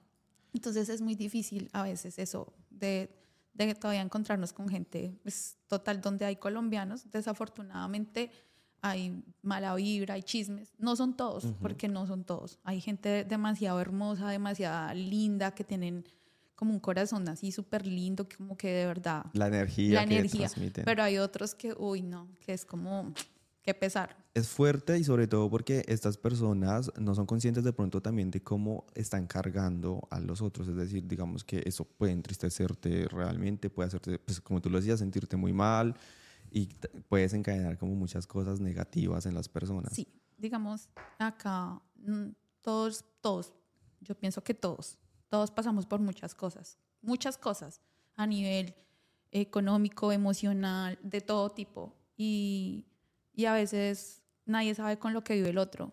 [0.54, 3.10] Entonces es muy difícil a veces eso de,
[3.52, 8.30] de todavía encontrarnos con gente, es pues, total, donde hay colombianos, desafortunadamente
[8.82, 10.72] hay mala vibra, hay chismes.
[10.78, 12.58] No son todos, porque no son todos.
[12.64, 16.04] Hay gente demasiado hermosa, demasiado linda, que tienen
[16.54, 19.24] como un corazón así súper lindo, que como que de verdad...
[19.32, 19.94] La energía.
[19.94, 20.50] La energía.
[20.84, 23.12] Pero hay otros que, uy, no, que es como...
[23.62, 24.16] Qué pesar.
[24.32, 28.42] Es fuerte y sobre todo porque estas personas no son conscientes de pronto también de
[28.42, 30.66] cómo están cargando a los otros.
[30.68, 35.00] Es decir, digamos que eso puede entristecerte realmente, puede hacerte, pues como tú lo decías,
[35.00, 35.94] sentirte muy mal,
[36.50, 36.68] y
[37.08, 39.92] puedes encadenar como muchas cosas negativas en las personas.
[39.92, 42.30] Sí, digamos, acá mm,
[42.62, 43.52] todos, todos,
[44.00, 47.80] yo pienso que todos, todos pasamos por muchas cosas, muchas cosas
[48.16, 48.74] a nivel
[49.30, 51.94] económico, emocional, de todo tipo.
[52.16, 52.86] Y,
[53.32, 55.92] y a veces nadie sabe con lo que vive el otro.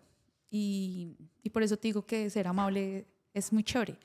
[0.50, 3.98] Y, y por eso te digo que ser amable es muy chévere,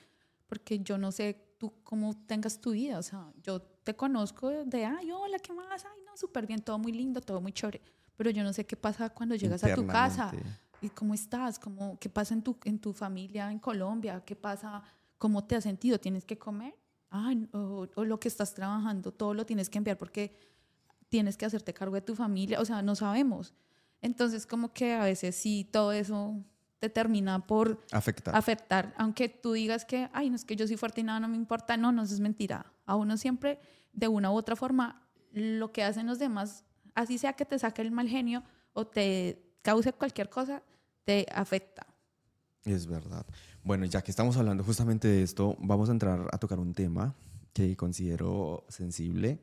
[0.46, 4.86] porque yo no sé tú cómo tengas tu vida, o sea, yo te conozco de,
[4.86, 5.84] ay, hola, ¿qué más?
[5.84, 7.82] Ay, no, súper bien, todo muy lindo, todo muy chévere.
[8.16, 10.32] Pero yo no sé qué pasa cuando llegas a tu casa.
[10.80, 11.58] ¿Y cómo estás?
[11.58, 14.22] ¿Cómo, ¿Qué pasa en tu, en tu familia en Colombia?
[14.24, 14.82] ¿Qué pasa?
[15.18, 15.98] ¿Cómo te has sentido?
[15.98, 16.74] ¿Tienes que comer?
[17.10, 20.36] Ay, o, lo que estás trabajando, todo lo tienes que enviar porque
[21.08, 22.60] tienes que hacerte cargo de tu familia.
[22.60, 23.54] O sea, no sabemos.
[24.02, 26.34] Entonces, como que a veces sí, todo eso
[26.78, 28.34] te termina por afectar.
[28.36, 28.94] afectar.
[28.98, 31.36] Aunque tú digas que, ay, no es que yo soy fuerte y nada, no me
[31.36, 31.76] importa.
[31.76, 32.66] No, no, eso es mentira.
[32.86, 33.58] A uno siempre,
[33.92, 37.82] de una u otra forma, lo que hacen los demás, así sea que te saque
[37.82, 38.42] el mal genio
[38.72, 40.62] o te cause cualquier cosa,
[41.04, 41.86] te afecta.
[42.64, 43.26] Es verdad.
[43.62, 47.14] Bueno, ya que estamos hablando justamente de esto, vamos a entrar a tocar un tema
[47.52, 49.40] que considero sensible,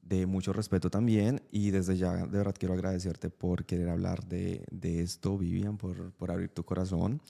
[0.00, 4.64] de mucho respeto también, y desde ya de verdad quiero agradecerte por querer hablar de,
[4.70, 7.20] de esto, Vivian, por, por abrir tu corazón.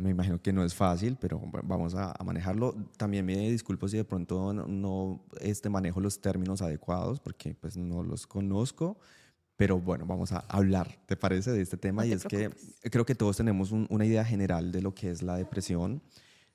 [0.00, 2.74] Me imagino que no es fácil, pero vamos a, manejarlo.
[2.96, 8.02] También me disculpo si de pronto no, este, manejo los términos adecuados, porque pues no
[8.02, 8.98] los conozco.
[9.56, 12.06] Pero bueno, vamos a hablar, ¿te parece, de este tema?
[12.06, 12.50] y es que
[12.90, 16.02] creo que todos tenemos una idea general de lo que es la depresión.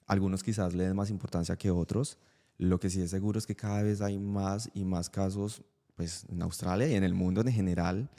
[0.07, 2.17] Algunos quizás le den más importancia que otros.
[2.57, 5.61] Lo que sí es seguro es que cada vez hay más y más casos
[5.95, 8.09] pues, en Australia y en el mundo en general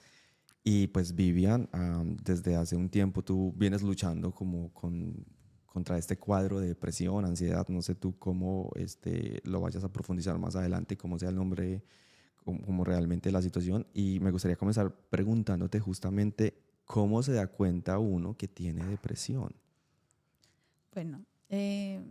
[0.68, 1.68] y pues Vivian,
[2.24, 5.24] desde hace un tiempo tú vienes luchando como con,
[5.64, 10.37] contra este cuadro de depresión, ansiedad, no sé tú cómo este, lo vayas a profundizar
[10.40, 11.85] más adelante, cómo sea el nombre,
[12.44, 13.87] cómo, realmente la situación.
[13.94, 19.55] Y me gustaría comenzar preguntándote justamente cómo se da cuenta uno que tiene depresión.
[20.92, 22.02] Bueno, eh,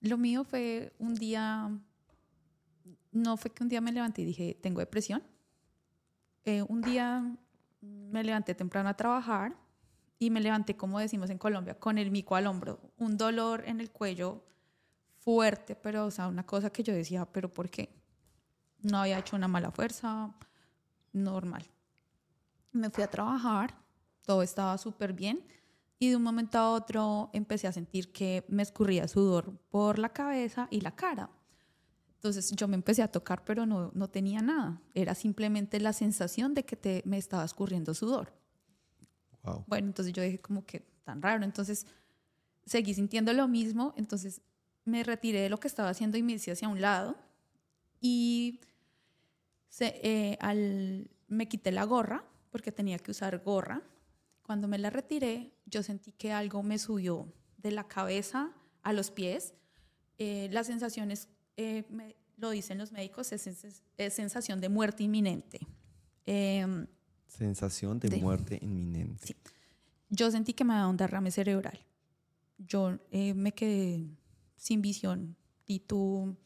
[0.00, 1.78] lo mío fue un día,
[3.12, 5.22] no fue que un día me levanté y dije, tengo depresión
[6.44, 7.36] eh, un día
[7.80, 9.56] me levanté temprano a trabajar
[10.18, 13.80] y me levanté, como decimos en Colombia, con el mico al hombro, un dolor en
[13.80, 14.44] el cuello
[15.18, 17.94] fuerte, pero o sea, una cosa que yo decía, pero ¿por qué?
[18.82, 20.34] No había hecho una mala fuerza,
[21.12, 21.64] normal.
[22.72, 23.74] Me fui a trabajar,
[24.24, 25.44] todo estaba súper bien
[25.98, 30.10] y de un momento a otro empecé a sentir que me escurría sudor por la
[30.10, 31.30] cabeza y la cara.
[32.20, 34.82] Entonces yo me empecé a tocar, pero no, no tenía nada.
[34.92, 38.34] Era simplemente la sensación de que te, me estaba escurriendo sudor.
[39.66, 41.46] Bueno, entonces yo dije como que tan raro.
[41.46, 41.86] Entonces
[42.66, 43.94] seguí sintiendo lo mismo.
[43.96, 44.42] Entonces
[44.84, 47.16] me retiré de lo que estaba haciendo y me hice hacia un lado.
[48.02, 48.60] Y
[49.80, 53.82] eh, al, me quité la gorra, porque tenía que usar gorra.
[54.42, 58.52] Cuando me la retiré, yo sentí que algo me subió de la cabeza
[58.82, 59.54] a los pies.
[60.18, 61.84] Eh, las sensaciones eh,
[62.36, 65.60] lo dicen los médicos, es, sensación de muerte inminente.
[66.24, 66.86] Em,
[67.26, 69.26] sensación de, muerte inminente.
[69.26, 69.36] Sí.
[70.08, 71.78] Yo sentí que me daba un derrame cerebral.
[72.58, 74.06] yo eh, me quedé
[74.56, 76.36] sin visión y tú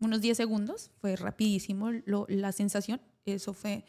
[0.00, 3.84] unos 10 segundos, fue rapidísimo lo, la sensación, eso fue,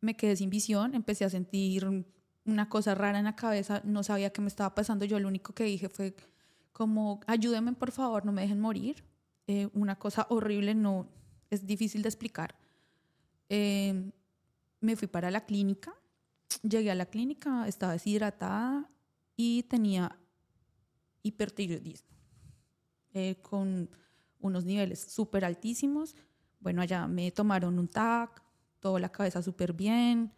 [0.00, 2.04] me quedé sin visión, empecé a sentir
[2.44, 5.54] una cosa rara en la cabeza, no sabía qué me estaba pasando, yo lo único
[5.54, 6.14] que dije fue
[6.72, 9.04] como, ayúdenme por favor, no me dejen morir,
[9.46, 11.08] eh, una cosa horrible, no,
[11.50, 12.56] es difícil de explicar.
[13.48, 14.10] Eh,
[14.80, 15.94] me fui para la clínica,
[16.62, 18.90] llegué a la clínica, estaba deshidratada
[19.36, 20.18] y tenía
[21.22, 22.08] hipertiroidismo,
[23.14, 23.88] eh, con
[24.40, 26.16] unos niveles súper altísimos.
[26.60, 28.42] Bueno, allá me tomaron un TAC,
[28.80, 30.32] toda la cabeza súper bien,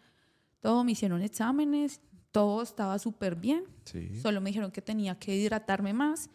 [0.60, 3.64] todo, me hicieron exámenes, todo estaba súper bien.
[3.84, 4.20] Sí.
[4.20, 6.30] Solo me dijeron que tenía que hidratarme más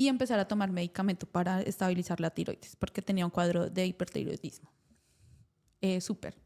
[0.00, 4.72] y empezar a tomar medicamento para estabilizar la tiroides, porque tenía un cuadro de hipertiroidismo.
[5.82, 6.38] Eh, súper.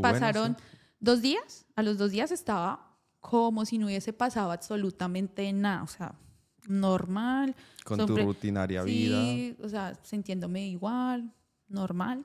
[0.00, 0.64] Pasaron sí.
[0.98, 5.86] dos días, a los dos días estaba como si no hubiese pasado absolutamente nada, o
[5.86, 6.14] sea,
[6.66, 7.54] normal.
[7.84, 9.66] Con tu Sobre- rutinaria sí, vida.
[9.66, 11.30] o sea, sintiéndome igual,
[11.68, 12.22] normal.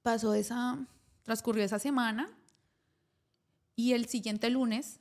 [0.00, 0.78] Pasó esa,
[1.24, 2.30] transcurrió esa semana
[3.76, 4.98] y el siguiente lunes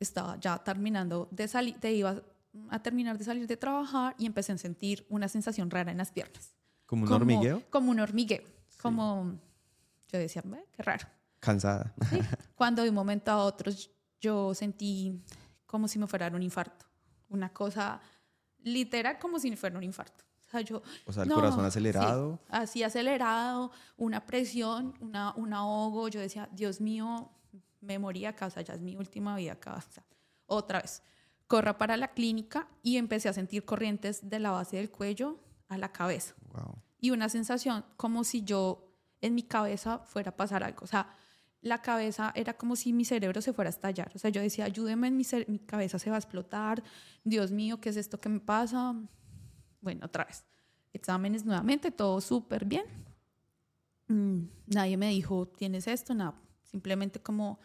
[0.00, 2.20] estaba ya terminando de salir, te iba
[2.70, 6.10] a terminar de salir de trabajar y empecé a sentir una sensación rara en las
[6.12, 6.54] piernas.
[6.86, 7.62] Como un Como- hormigueo.
[7.70, 8.42] Como un hormigueo.
[8.82, 9.38] Como,
[10.12, 11.06] yo decía, "Ve, qué raro.
[11.38, 11.94] Cansada.
[12.10, 12.18] Sí.
[12.56, 13.72] Cuando de un momento a otro
[14.20, 15.22] yo sentí
[15.66, 16.84] como si me fuera un infarto.
[17.28, 18.00] Una cosa
[18.58, 20.24] literal como si me fuera un infarto.
[20.46, 22.40] O sea, yo, O sea, el no, corazón sí, acelerado.
[22.48, 26.08] así acelerado, una presión, una, un ahogo.
[26.08, 27.30] Yo decía, Dios mío,
[27.80, 29.76] me moría acá, o sea, ya es mi última vida acá.
[29.76, 30.04] O sea,
[30.46, 31.02] otra vez,
[31.50, 35.76] corra para la clínica y empecé a sentir corrientes de la base del cuello a
[35.78, 36.76] la cabeza Wow.
[37.00, 40.84] y una sensación como si yo en mi cabeza fuera a pasar algo.
[40.84, 41.08] O sea,
[41.60, 44.12] la cabeza era como si mi cerebro se fuera a estallar.
[44.14, 46.84] O sea, yo decía, ayúdeme, mi, mi cabeza se va a explotar.
[47.24, 48.94] Dios mío, ¿qué es esto que me pasa?
[49.80, 50.44] Bueno, otra vez.
[50.92, 52.84] Exámenes nuevamente, todo súper bien.
[54.06, 56.34] Mm, nadie me dijo, tienes esto, nada.
[56.62, 57.58] Simplemente como,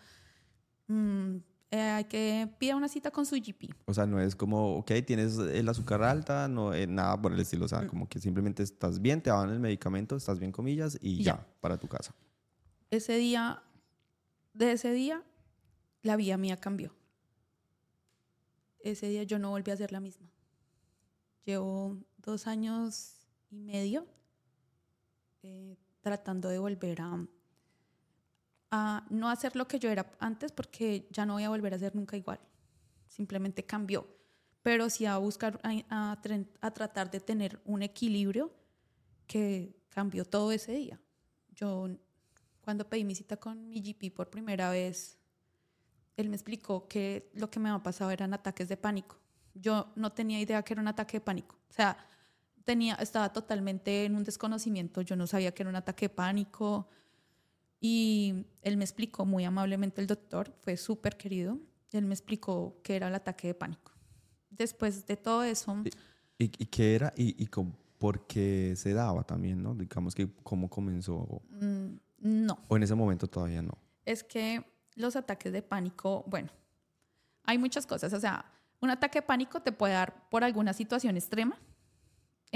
[0.88, 1.38] mm,
[1.82, 3.74] hay que pida una cita con su GP.
[3.86, 7.40] O sea, no es como, ok, tienes el azúcar alta, no, eh, nada por el
[7.40, 7.66] estilo.
[7.66, 7.70] O Mm.
[7.70, 11.38] sea, como que simplemente estás bien, te dan el medicamento, estás bien, comillas, y ya,
[11.38, 11.48] Ya.
[11.62, 12.14] para tu casa.
[12.92, 13.62] ese día,
[14.54, 15.22] de ese día,
[16.02, 16.94] la vida mía cambió.
[18.80, 20.30] Ese día yo no volví a ser la misma.
[21.46, 23.16] Llevo dos años
[23.50, 24.06] y medio
[25.44, 27.26] eh, tratando de volver a,
[28.72, 31.80] a no hacer lo que yo era antes porque ya no voy a volver a
[31.80, 32.40] ser nunca igual.
[33.08, 34.08] Simplemente cambió.
[34.62, 36.20] Pero sí a buscar, a, a
[36.62, 38.52] a tratar de tener un equilibrio
[39.28, 41.00] que cambió todo ese día.
[41.54, 41.88] Yo
[42.62, 45.20] cuando pedí mi cita con mi GP por primera vez,
[46.18, 49.18] él me explicó que lo que me había pasado eran ataques de pánico.
[49.54, 51.56] Yo no tenía idea que era un ataque de pánico.
[51.70, 51.98] O sea,
[52.64, 55.02] tenía, estaba totalmente en un desconocimiento.
[55.02, 56.90] Yo no sabía que era un ataque de pánico.
[57.88, 61.60] Y él me explicó muy amablemente, el doctor, fue súper querido.
[61.92, 63.92] Él me explicó que era el ataque de pánico.
[64.50, 65.84] Después de todo eso,
[66.40, 67.14] ¿Y, y qué era?
[67.16, 69.76] ¿Y, y con- por qué se daba también, no?
[69.76, 71.42] Digamos que cómo comenzó.
[71.52, 72.58] mm, no.
[72.68, 73.78] O en ese momento todavía no.
[74.06, 76.50] es que los ataques de pánico, bueno,
[77.44, 78.12] hay muchas cosas.
[78.14, 78.46] O sea,
[78.82, 81.58] un ataque de pánico te puede dar por alguna situación extrema.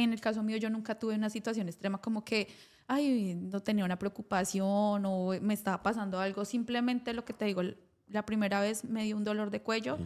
[0.04, 2.48] En el caso mío, yo nunca tuve una situación extrema como que,
[2.88, 6.46] ay, no tenía una preocupación o me estaba pasando algo.
[6.46, 7.62] Simplemente lo que te digo,
[8.08, 9.98] la primera vez me dio un dolor de cuello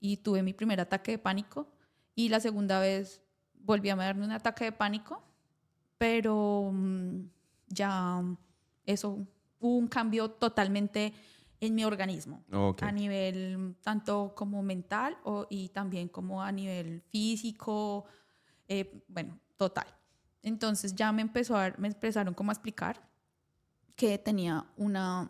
[0.00, 1.68] y tuve mi primer ataque de pánico.
[2.14, 3.20] Y la segunda vez
[3.54, 5.22] volví a darme un ataque de pánico,
[5.98, 7.20] pero mm,
[7.68, 8.22] ya
[8.86, 9.26] eso
[9.60, 11.12] hubo un cambio totalmente
[11.60, 12.82] en mi organismo Ok.
[12.84, 18.04] a nivel tanto como mental o, y también como a nivel físico,
[18.68, 19.86] eh, bueno, total.
[20.42, 23.00] Entonces ya me, empezó a, me empezaron como a explicar
[23.96, 25.28] que tenía una,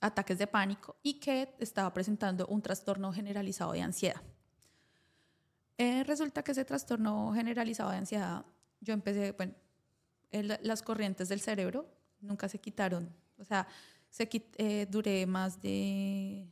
[0.00, 4.20] ataques de pánico y que estaba presentando un trastorno generalizado de ansiedad.
[5.76, 8.44] Eh, resulta que ese trastorno generalizado de ansiedad,
[8.80, 9.54] yo empecé, bueno,
[10.30, 11.88] el- las corrientes del cerebro
[12.20, 13.14] nunca se quitaron.
[13.38, 13.66] O sea,
[14.10, 16.48] se quit- eh, duré más de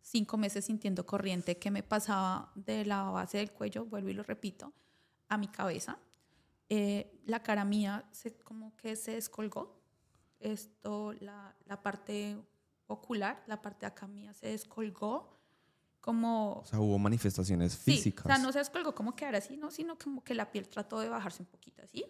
[0.00, 4.24] cinco meses sintiendo corriente que me pasaba de la base del cuello, vuelvo y lo
[4.24, 4.72] repito,
[5.30, 5.98] a mi cabeza.
[6.68, 9.80] Eh, la cara mía se, como que se descolgó.
[10.38, 12.36] Esto, la, la parte
[12.86, 15.38] ocular, la parte de acá mía se descolgó
[16.00, 18.24] como O sea, hubo manifestaciones Sí, físicas.
[18.24, 19.70] o sea, no se descolgó como que era así, ¿no?
[19.70, 22.04] sino como que la piel trató de bajarse un poquito así.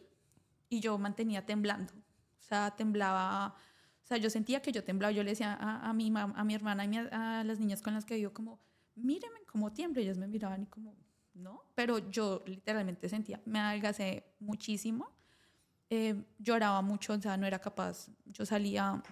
[0.69, 1.93] Y yo mantenía temblando.
[1.95, 3.57] O sea, temblaba.
[4.03, 5.11] O sea, yo sentía que yo temblaba.
[5.13, 7.95] Yo le decía a, a mi, mam- a mi hermana y a las niñas con
[7.95, 8.61] las que vivo, como,
[8.95, 10.01] míreme cómo tiemblo.
[10.01, 10.95] Y ellas me miraban y como,
[11.41, 11.63] ¿no?
[11.75, 15.09] Pero yo literalmente sentía, me adelgacé muchísimo,
[15.89, 18.09] eh, lloraba mucho, o sea, no era capaz.
[18.27, 19.03] Yo salía,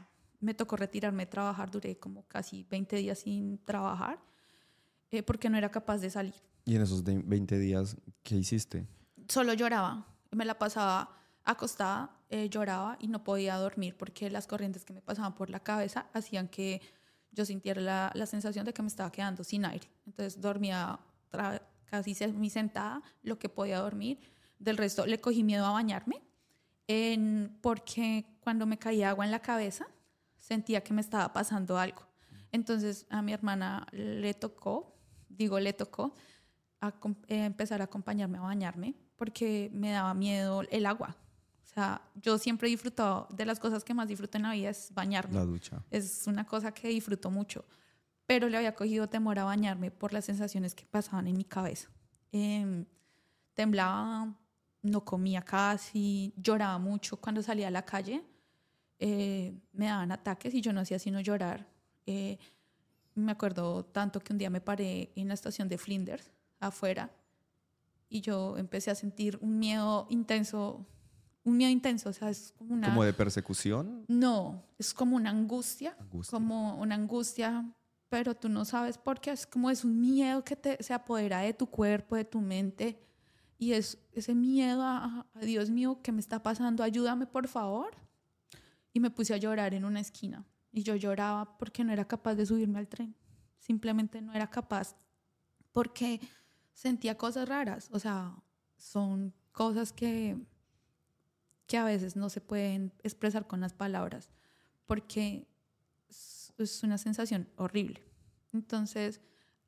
[0.41, 4.19] me tocó retirarme de trabajar, duré como casi 20 días sin trabajar,
[5.11, 6.35] eh, porque no era capaz de salir.
[6.65, 8.87] ¿Y en esos de- 20 días qué hiciste?
[9.29, 14.85] Solo lloraba, me la pasaba acostada, eh, lloraba y no podía dormir porque las corrientes
[14.85, 16.83] que me pasaban por la cabeza hacían que
[17.33, 19.89] yo sintiera la, la sensación de que me estaba quedando sin aire.
[20.07, 20.99] Entonces dormía
[21.91, 24.21] casi semi sentada, lo que podía dormir.
[24.59, 26.23] Del resto le cogí miedo a bañarme
[26.87, 29.87] en- porque cuando me caía agua en la cabeza
[30.39, 32.03] sentía que me estaba pasando algo.
[32.53, 34.97] Entonces a mi hermana le tocó,
[35.29, 36.15] digo le tocó,
[36.81, 41.17] acom- eh, empezar a acompañarme a bañarme porque me daba miedo el agua.
[41.65, 44.71] O sea, yo siempre he disfrutado, de las cosas que más disfruto en la vida
[44.71, 45.35] es bañarme.
[45.35, 45.85] La ducha.
[45.91, 47.65] Es una cosa que disfruto mucho.
[48.29, 51.89] Pero le había cogido temor a bañarme por las sensaciones que pasaban en mi cabeza.
[52.31, 52.85] Em,
[53.55, 54.33] temblaba,
[54.83, 58.23] no comía casi, lloraba mucho cuando salía a la calle.
[59.01, 61.67] eh, me daban ataques y yo no hacía sino llorar.
[62.07, 62.37] Eh,
[63.15, 67.09] me acuerdo tanto que un día me paré en la estación de Flinders, afuera,
[68.09, 70.85] y yo empecé a sentir un miedo intenso,
[71.45, 72.89] un miedo intenso, o sea, es como una...
[72.89, 74.05] ¿Como de persecución?
[74.09, 76.31] No, es como una angustia, Angustia.
[76.37, 77.65] como una angustia,
[78.09, 81.41] pero tú no sabes por qué, es como es un miedo que te, se apodera
[81.41, 82.99] de tu cuerpo, de tu mente,
[83.59, 86.83] y es ese miedo a, Dios mío, ¿qué me está pasando?
[86.83, 87.97] Ayúdame, por favor.
[88.93, 92.35] Y me puse a llorar en una esquina, y yo lloraba porque no era capaz
[92.35, 93.15] de subirme al tren,
[93.59, 94.97] simplemente no era capaz,
[95.73, 96.21] porque
[96.73, 98.35] sentía cosas raras, o sea,
[98.77, 100.37] son cosas que
[101.69, 104.31] que a veces no se pueden expresar con las palabras,
[104.87, 105.47] porque
[106.63, 108.03] es, una sensación horrible.
[108.53, 109.21] Entonces,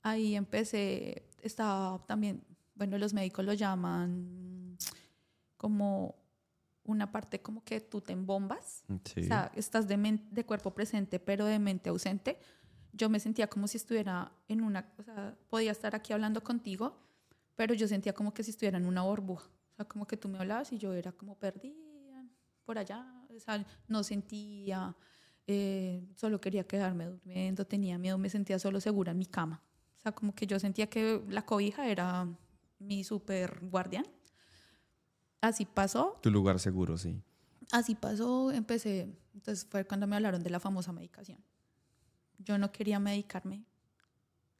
[0.02, 2.42] ahí empecé, estaba también,
[2.74, 4.76] bueno, los médicos lo llaman
[5.56, 6.16] como
[6.84, 9.20] una parte como que tú te embombas, Sí.
[9.20, 12.38] o sea, estás de, de cuerpo presente, pero de mente ausente.
[12.92, 16.98] Yo me sentía como si estuviera en una, o sea, podía estar aquí hablando contigo,
[17.54, 19.48] pero yo sentía como que si estuviera en una burbuja.
[19.72, 22.24] O sea, como que tú me hablabas y yo era como perdida
[22.64, 23.06] por allá.
[23.28, 24.96] O sea, no sentía,
[25.46, 29.62] eh, solo quería quedarme durmiendo, tenía miedo, me sentía solo segura en mi cama.
[29.98, 32.26] O sea, como que yo sentía que la cobija era
[32.78, 34.06] mi super guardián.
[35.40, 37.22] Así pasó, Tu lugar seguro, sí.
[37.72, 41.38] Así pasó, empecé, entonces fue cuando me hablaron de la famosa medicación.
[42.38, 43.64] Yo no quería medicarme,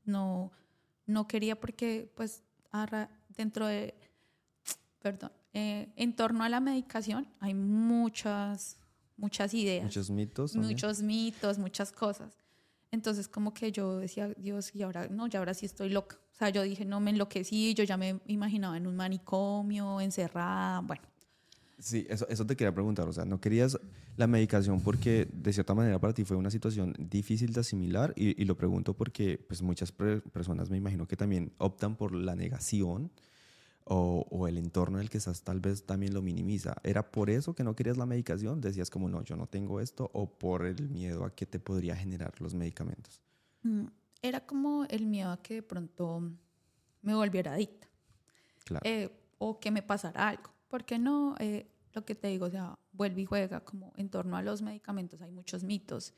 [0.05, 0.53] no,
[1.07, 2.43] no quería porque pues
[3.37, 3.95] dentro de,
[5.01, 8.79] perdón, eh, en torno a la medicación hay muchas,
[9.21, 10.53] muchas ideas, Muchos mitos.
[10.53, 10.73] también.
[10.73, 12.33] muchos mitos, muchas cosas.
[12.91, 16.17] Entonces como que yo decía, Dios, y ahora no, ya ahora sí estoy loca.
[16.33, 20.81] O sea, yo dije, no, me enloquecí, yo ya me imaginaba en un manicomio, encerrada,
[20.81, 21.03] bueno.
[21.79, 23.09] Sí, eso, eso te quería preguntar.
[23.09, 23.79] O sea, no querías
[24.17, 28.41] la medicación porque de cierta manera para ti fue una situación difícil de asimilar y,
[28.41, 33.11] y lo pregunto porque pues muchas personas me imagino que también optan por la negación
[33.93, 36.77] o, o el entorno en el que estás tal vez también lo minimiza.
[36.85, 38.61] ¿Era por eso que no querías la medicación?
[38.61, 41.97] Decías como no, yo no tengo esto o por el miedo a que te podría
[41.97, 43.21] generar los medicamentos.
[43.63, 43.87] Mm,
[44.23, 46.23] Era como el miedo a que de pronto
[47.03, 47.89] me volviera adicta
[48.65, 48.83] Claro.
[48.87, 50.51] eh, o que me pasara algo.
[50.69, 54.37] Porque no, Eh, lo que te digo, o sea, vuelve y juega como en torno
[54.37, 56.15] a los medicamentos hay muchos mitos.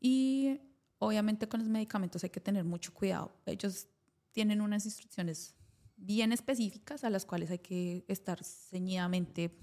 [0.00, 0.60] Y
[0.98, 3.30] obviamente con los medicamentos hay que tener mucho cuidado.
[3.46, 3.86] Ellos
[4.32, 5.54] tienen unas instrucciones
[5.96, 9.56] bien específicas a las cuales hay que estar ceñidamente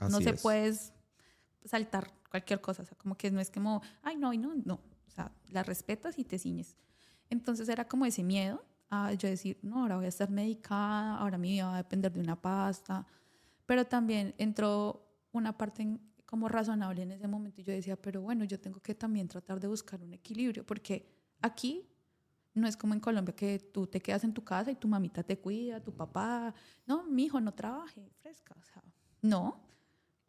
[0.00, 0.40] no Así se es.
[0.42, 0.74] puede
[1.64, 4.74] saltar cualquier cosa, o sea, como que no es como, ay, no, no, no,
[5.06, 6.76] o sea, la respetas y te ciñes.
[7.28, 11.36] Entonces era como ese miedo a yo decir, no, ahora voy a estar medicada, ahora
[11.38, 13.06] mi vida va a depender de una pasta,
[13.66, 18.22] pero también entró una parte en- como razonable en ese momento y yo decía, pero
[18.22, 21.06] bueno, yo tengo que también tratar de buscar un equilibrio, porque
[21.42, 21.86] aquí
[22.54, 25.22] no es como en Colombia que tú te quedas en tu casa y tu mamita
[25.22, 26.52] te cuida, tu papá,
[26.86, 28.82] no, mi hijo no trabaje, fresca, o sea,
[29.22, 29.60] no.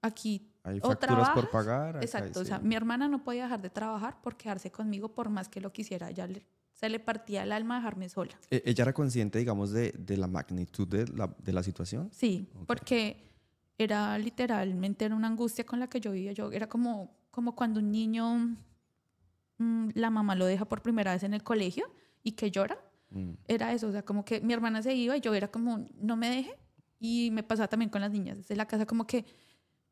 [0.04, 1.98] Aquí Hay o facturas por pagar.
[2.04, 2.48] Exacto, o sí.
[2.50, 5.72] sea, mi hermana no podía dejar de trabajar por quedarse conmigo por más que lo
[5.72, 6.10] quisiera.
[6.10, 8.34] Le- se le partía el alma dejarme sola.
[8.50, 12.10] E- ¿Ella era consciente, digamos, de, de la magnitud de la, de la situación?
[12.12, 13.30] Sí, porque
[13.78, 16.32] era literalmente era una angustia con la que yo vivía.
[16.32, 18.56] Yo era como, como cuando un niño,
[19.58, 21.86] mm, la mamá lo deja por primera vez en el colegio
[22.24, 22.78] y que llora.
[23.12, 23.32] Mm.
[23.48, 26.16] Era eso, o sea, como que mi hermana se iba y yo era como, no
[26.18, 26.58] me deje.
[27.00, 29.26] Y me pasaba también con las niñas desde la casa, como que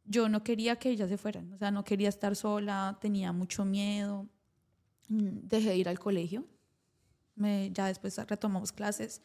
[0.05, 3.65] yo no quería que ellas se fueran, o sea, no quería estar sola, tenía mucho
[3.65, 4.27] miedo.
[5.09, 6.45] Mm, Dejé de ir al colegio,
[7.35, 9.21] me, ya después retomamos clases,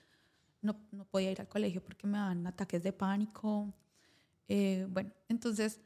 [0.63, 3.75] no, no podía ir al colegio porque me daban ataques de pánico.
[4.49, 5.81] Eh, bueno, entonces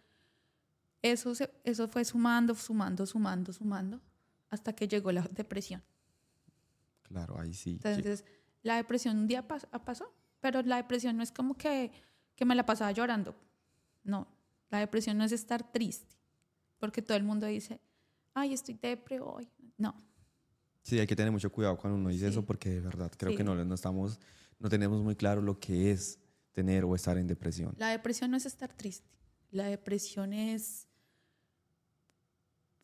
[1.02, 4.00] eso, se- eso fue sumando, sumando, sumando, sumando,
[4.50, 5.82] hasta que llegó la depresión.
[7.08, 7.72] Claro, ahí sí.
[7.82, 8.24] Entonces,
[8.62, 11.90] la depresión un día pas- ah, pasó, pero la depresión no es como que,
[12.36, 13.34] que me la pasaba llorando.
[14.04, 14.28] No,
[14.70, 16.16] la depresión no es estar triste,
[16.78, 17.80] porque todo el mundo dice,
[18.34, 19.48] ay, estoy depre hoy.
[19.76, 19.94] No,
[20.82, 22.30] Sí, hay que tener mucho cuidado cuando uno dice Sí.
[22.30, 23.44] eso porque de verdad creo que Sí.
[23.44, 24.18] no, no estamos,
[24.58, 26.18] no tenemos muy claro lo que es
[26.52, 27.74] tener o estar en depresión.
[27.76, 29.06] la depresión no es estar triste.
[29.50, 30.88] La depresión es,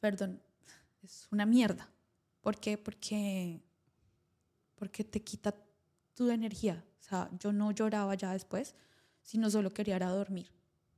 [0.00, 0.42] perdón,
[1.02, 1.88] es una mierda.
[2.42, 2.76] ¿Por qué?
[2.76, 3.62] Porque,
[4.74, 5.54] porque te quita
[6.14, 6.84] tu energía.
[7.00, 8.74] O sea, yo no lloraba ya después,
[9.22, 10.50] sino solo quería era dormir.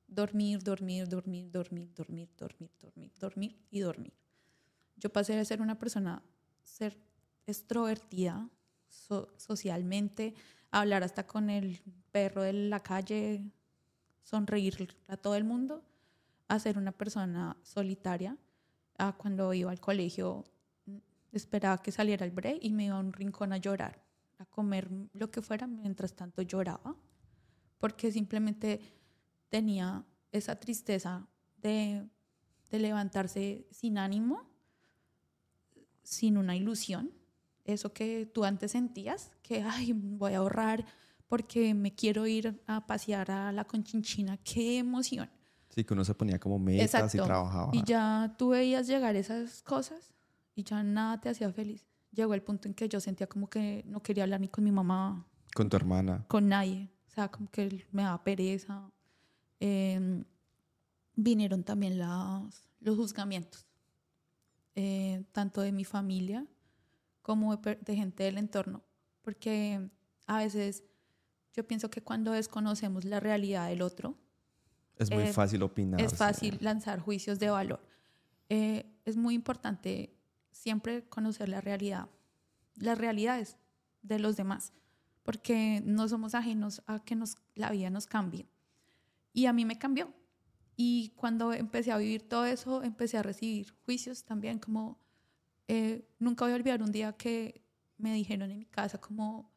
[0.08, 4.12] Dormir, dormir, dormir, dormir, dormir, dormir, dormir, dormir y dormir.
[4.96, 6.22] Yo pasé de ser una persona,
[6.64, 6.96] ser
[7.46, 8.48] extrovertida
[8.88, 10.34] so- socialmente,
[10.70, 11.80] hablar hasta con el
[12.12, 13.44] perro de la calle,
[14.22, 15.82] sonreír a todo el mundo,
[16.48, 18.36] a ser una persona solitaria.
[18.98, 20.44] A cuando iba al colegio,
[21.36, 24.02] esperaba que saliera el break y me iba a un rincón a llorar,
[24.38, 26.96] a comer lo que fuera, mientras tanto lloraba,
[27.78, 28.80] porque simplemente
[29.48, 31.26] tenía esa tristeza
[31.56, 32.08] de,
[32.70, 34.50] de levantarse sin ánimo,
[36.02, 37.12] sin una ilusión.
[37.64, 40.84] Eso que tú antes sentías, que, ay, voy a ahorrar
[41.26, 44.36] porque me quiero ir a pasear a la Conchinchina.
[44.38, 45.28] ¡Qué emoción!
[45.70, 47.70] Sí, que uno se ponía como metas y trabajaba.
[47.74, 50.15] Y ya tú veías llegar esas cosas
[50.56, 51.86] y ya nada te hacía feliz.
[52.10, 54.72] Llegó el punto en que yo sentía como que no quería hablar ni con mi
[54.72, 56.24] mamá, Con tu hermana.
[56.28, 56.90] con nadie.
[57.06, 58.90] O sea, como que me daba pereza.
[59.60, 60.24] Eh,
[61.14, 63.66] vinieron también las, los juzgamientos,
[64.74, 66.46] eh, tanto de mi familia
[67.22, 68.82] como de, de gente del entorno.
[69.22, 69.88] Porque
[70.26, 70.84] a veces
[71.54, 74.16] yo pienso que cuando desconocemos la realidad del otro,
[74.98, 76.00] Es muy Eh, fácil opinar.
[76.00, 77.80] es fácil lanzar juicios de valor.
[78.48, 80.15] Eh, es muy importante
[80.56, 82.08] siempre conocer la realidad,
[82.76, 83.56] las realidades
[84.02, 84.72] de los demás,
[85.22, 88.48] porque no somos ajenos a que nos, la vida nos cambie.
[89.32, 90.12] Y a mí me cambió.
[90.76, 94.98] Y cuando empecé a vivir todo eso, empecé a recibir juicios también, como
[95.68, 97.62] eh, nunca voy a olvidar un día que
[97.98, 99.50] me dijeron en mi casa como,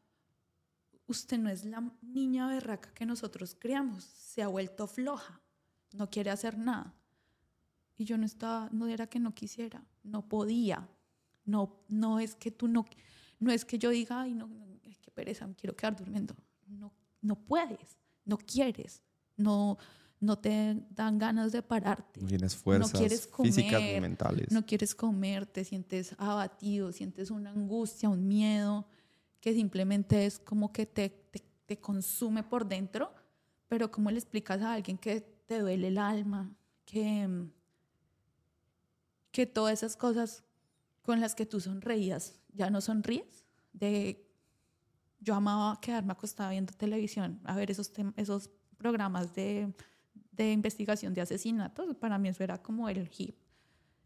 [1.06, 5.40] usted no es la niña berraca que nosotros creamos, se ha vuelto floja,
[5.92, 6.94] no quiere hacer nada.
[7.96, 10.88] Y yo no estaba, no era que no quisiera, no podía.
[11.44, 12.86] No, no es que tú no,
[13.38, 16.34] no es que yo diga, ay, no, no, ay, qué pereza, me quiero quedar durmiendo.
[16.66, 16.92] No,
[17.22, 19.02] no puedes, no quieres,
[19.36, 19.78] no,
[20.20, 22.20] no te dan ganas de pararte.
[22.20, 24.52] No tienes fuerzas quieres físicas ni comer, mentales.
[24.52, 28.86] No quieres comer, te sientes abatido, sientes una angustia, un miedo,
[29.40, 33.12] que simplemente es como que te, te, te consume por dentro,
[33.66, 37.28] pero ¿cómo le explicas a alguien que te duele el alma, que,
[39.30, 40.44] que todas esas cosas
[41.02, 43.46] con las que tú sonreías ya no sonríes?
[43.72, 44.28] De,
[45.20, 49.72] yo amaba quedarme acostada viendo televisión, a ver esos, esos programas de,
[50.32, 53.36] de investigación de asesinatos, para mí eso era como el hip.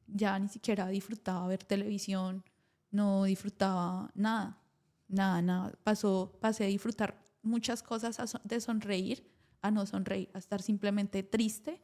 [0.07, 2.45] Ya ni siquiera disfrutaba ver televisión,
[2.91, 4.61] no disfrutaba nada,
[5.09, 5.73] nada, nada.
[5.83, 11.81] Pasó, pasé a disfrutar muchas cosas de sonreír a no sonreír, a estar simplemente triste,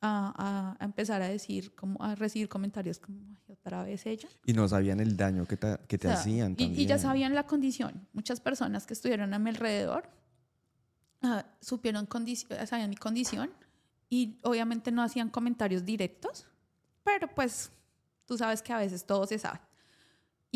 [0.00, 3.18] a, a- empezar a decir, como, a recibir comentarios como,
[3.48, 4.28] "Ay, otra vez ella.
[4.44, 6.80] Y no sabían el daño que te, que te O sea, hacían y- también.
[6.80, 8.06] Y, ya sabían la condición.
[8.12, 10.08] Muchas personas que estuvieron a mi alrededor
[11.22, 13.50] ah, supieron, condi- sabían mi condición
[14.08, 16.46] y obviamente no hacían comentarios directos,
[17.02, 17.70] pero pues
[18.26, 19.60] tú sabes que a veces todo se sabe.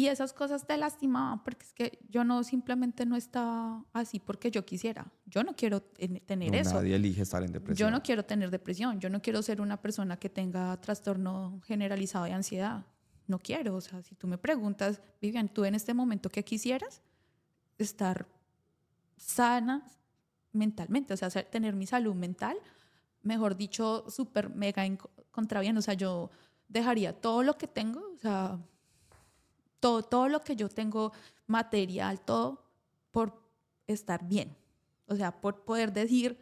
[0.01, 4.51] Y esas cosas te lastimaban porque es que yo no simplemente no estaba así porque
[4.51, 5.13] yo quisiera.
[5.27, 6.75] Yo no quiero ten- tener No, eso.
[6.75, 7.77] Nadie elige estar en depresión.
[7.89, 12.25] Yo no quiero tener depresión, yo no quiero ser una persona que tenga trastorno generalizado
[12.25, 12.87] de ansiedad.
[13.27, 17.03] No quiero, o sea, si tú me preguntas, Vivian, tú en este momento qué quisieras?
[17.77, 18.27] Estar
[19.17, 19.87] sana
[20.53, 22.57] mentalmente, o sea, tener mi salud mental,
[23.23, 26.31] mejor dicho, súper mega en co- contra bien, o sea, yo
[26.69, 28.59] dejaría todo lo que tengo, o sea,
[29.81, 31.13] todo, todo lo que yo tengo,
[31.47, 32.65] material, todo,
[33.11, 33.43] por
[33.87, 34.57] estar bien.
[35.07, 36.39] O sea, por poder decir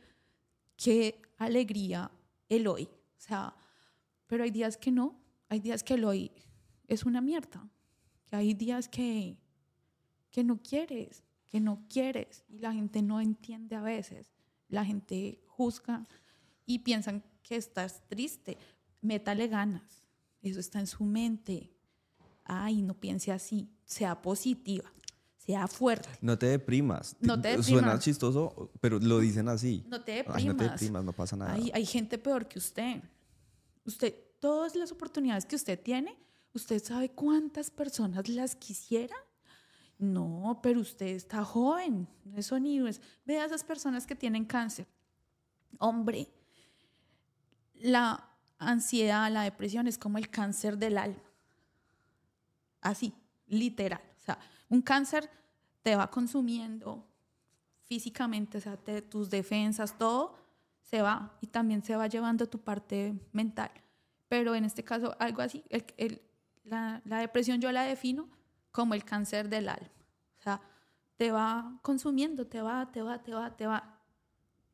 [0.76, 2.11] qué alegría
[2.49, 2.84] el hoy.
[2.84, 3.55] O sea,
[4.26, 5.18] pero hay días que no,
[5.49, 6.30] hay días que el hoy
[6.86, 7.68] es una mierda,
[8.26, 9.39] que hay días que,
[10.30, 14.32] que no quieres, que no quieres y la gente no entiende a veces.
[14.68, 16.07] La gente juzga
[16.66, 18.59] y piensan que estás triste.
[19.01, 20.05] Métale ganas,
[20.43, 21.72] eso está en su mente.
[22.49, 24.90] Ay, no piense así, sea positiva,
[25.36, 26.09] sea fuerte.
[26.22, 27.14] No te deprimas.
[27.20, 28.05] No te Suena deprimas.
[28.05, 29.84] chistoso, pero lo dicen así.
[29.86, 30.44] No te Ay, deprimas.
[30.46, 31.53] no te deprimas, no pasa nada.
[31.53, 33.03] Hay, hay gente peor que usted.
[33.84, 36.18] Usted, todas las oportunidades que usted tiene,
[36.55, 39.14] ¿usted sabe cuántas personas las quisiera?
[39.99, 42.09] No, pero usted está joven.
[42.34, 43.01] Eso ni es.
[43.26, 44.86] Vea a esas personas que tienen cáncer.
[45.78, 46.28] Hombre,
[47.74, 48.24] la
[48.59, 51.22] ansiedad, la depresión es como el cáncer del alma.
[52.81, 53.14] Así,
[53.47, 54.01] literal.
[54.16, 55.29] O sea, un cáncer
[55.83, 57.07] te va consumiendo
[57.85, 60.37] físicamente, o sea, te- tus defensas, todo
[60.83, 63.70] se va y también se va llevando tu parte mental.
[64.29, 66.22] Pero en este caso, algo así, el- el-
[66.64, 68.29] la, la depresión yo la defino
[68.72, 69.89] como el cáncer del alma.
[70.39, 70.61] O sea,
[71.16, 73.99] te va consumiendo, te va, te va, te va, te va.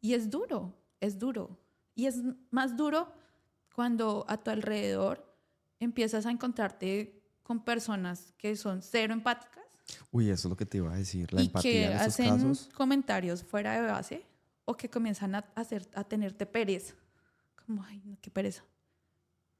[0.00, 1.56] Y es duro, es duro.
[1.94, 3.12] Y es más duro
[3.74, 5.24] cuando a tu alrededor
[5.78, 9.62] empiezas a encontrarte con personas que son cero empáticas
[10.10, 11.30] Uy, eso es lo que te iba a decir.
[11.32, 12.70] La y empatía que en estos hacen casos.
[12.74, 14.24] comentarios fuera de base
[14.64, 16.94] o que comienzan a, hacer, a tenerte pereza.
[17.66, 18.64] Como, ay, no, qué pereza.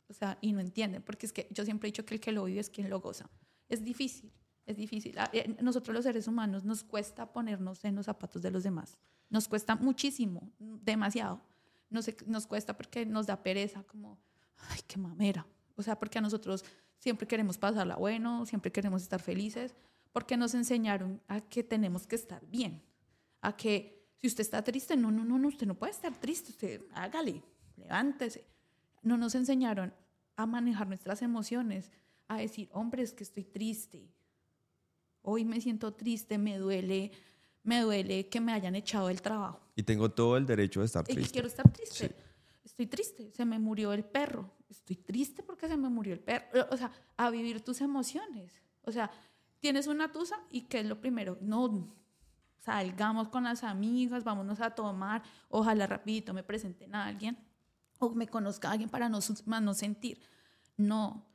[0.09, 2.33] O sea, y no entienden, porque es que yo siempre he dicho que el que
[2.33, 3.29] lo vive es quien lo goza.
[3.69, 4.33] Es difícil,
[4.65, 5.19] es difícil.
[5.19, 8.97] A- eh, Nosotros los seres humanos nos cuesta ponernos en los zapatos de los demás.
[9.29, 11.43] Nos cuesta muchísimo, demasiado.
[11.91, 14.19] Nos, nos cuesta porque nos da pereza, como,
[14.71, 15.47] ay, qué mamera.
[15.77, 16.65] O sea, porque a nosotros
[17.05, 19.75] siempre queremos pasarla bueno, siempre queremos estar felices,
[20.11, 22.83] porque nos enseñaron a que tenemos que estar bien,
[23.43, 26.51] a que si usted está triste, no, no, no, no, usted no puede estar triste,
[26.53, 27.43] usted hágale,
[27.77, 28.47] levántese.
[29.03, 29.93] No nos enseñaron
[30.35, 31.91] a manejar nuestras emociones,
[32.27, 34.09] a decir, hombre, es que estoy triste,
[35.21, 37.13] hoy me siento triste, me duele,
[37.65, 39.61] me duele que me hayan echado del trabajo.
[39.77, 41.33] Y tengo todo el derecho de estar triste.
[41.33, 42.09] quiero estar triste.
[42.09, 42.15] Sí.
[42.65, 44.51] Estoy triste, se me murió el perro.
[44.69, 46.67] Estoy triste porque se me murió el perro.
[46.71, 48.61] O sea, a vivir tus emociones.
[48.83, 49.11] O sea,
[49.61, 51.39] tienes una tusa y ¿qué es lo primero?
[51.41, 51.95] No,
[52.59, 55.23] salgamos con las amigas, vámonos a tomar.
[55.49, 57.39] Ojalá rapidito me presenten a alguien
[57.99, 59.21] o me conozca a alguien para no,
[59.61, 60.21] no sentir.
[60.77, 61.27] No,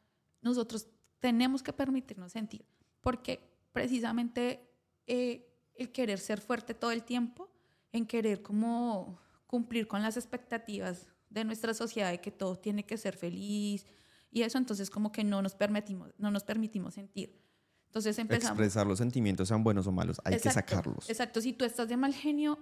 [0.41, 0.87] nosotros
[1.19, 2.65] tenemos que permitirnos sentir
[3.01, 3.39] porque
[3.71, 4.67] precisamente
[5.07, 7.49] eh, el querer ser fuerte todo el tiempo,
[7.91, 12.97] en querer como cumplir con las expectativas de nuestra sociedad de que todo tiene que
[12.97, 13.85] ser feliz
[14.31, 17.41] y eso, entonces como que no nos permitimos, no nos permitimos sentir.
[17.87, 18.51] Entonces empezamos...
[18.51, 21.09] Expresar los sentimientos, sean buenos o malos, hay que sacarlos.
[21.09, 22.59] Exacto, si tú estás de mal genio,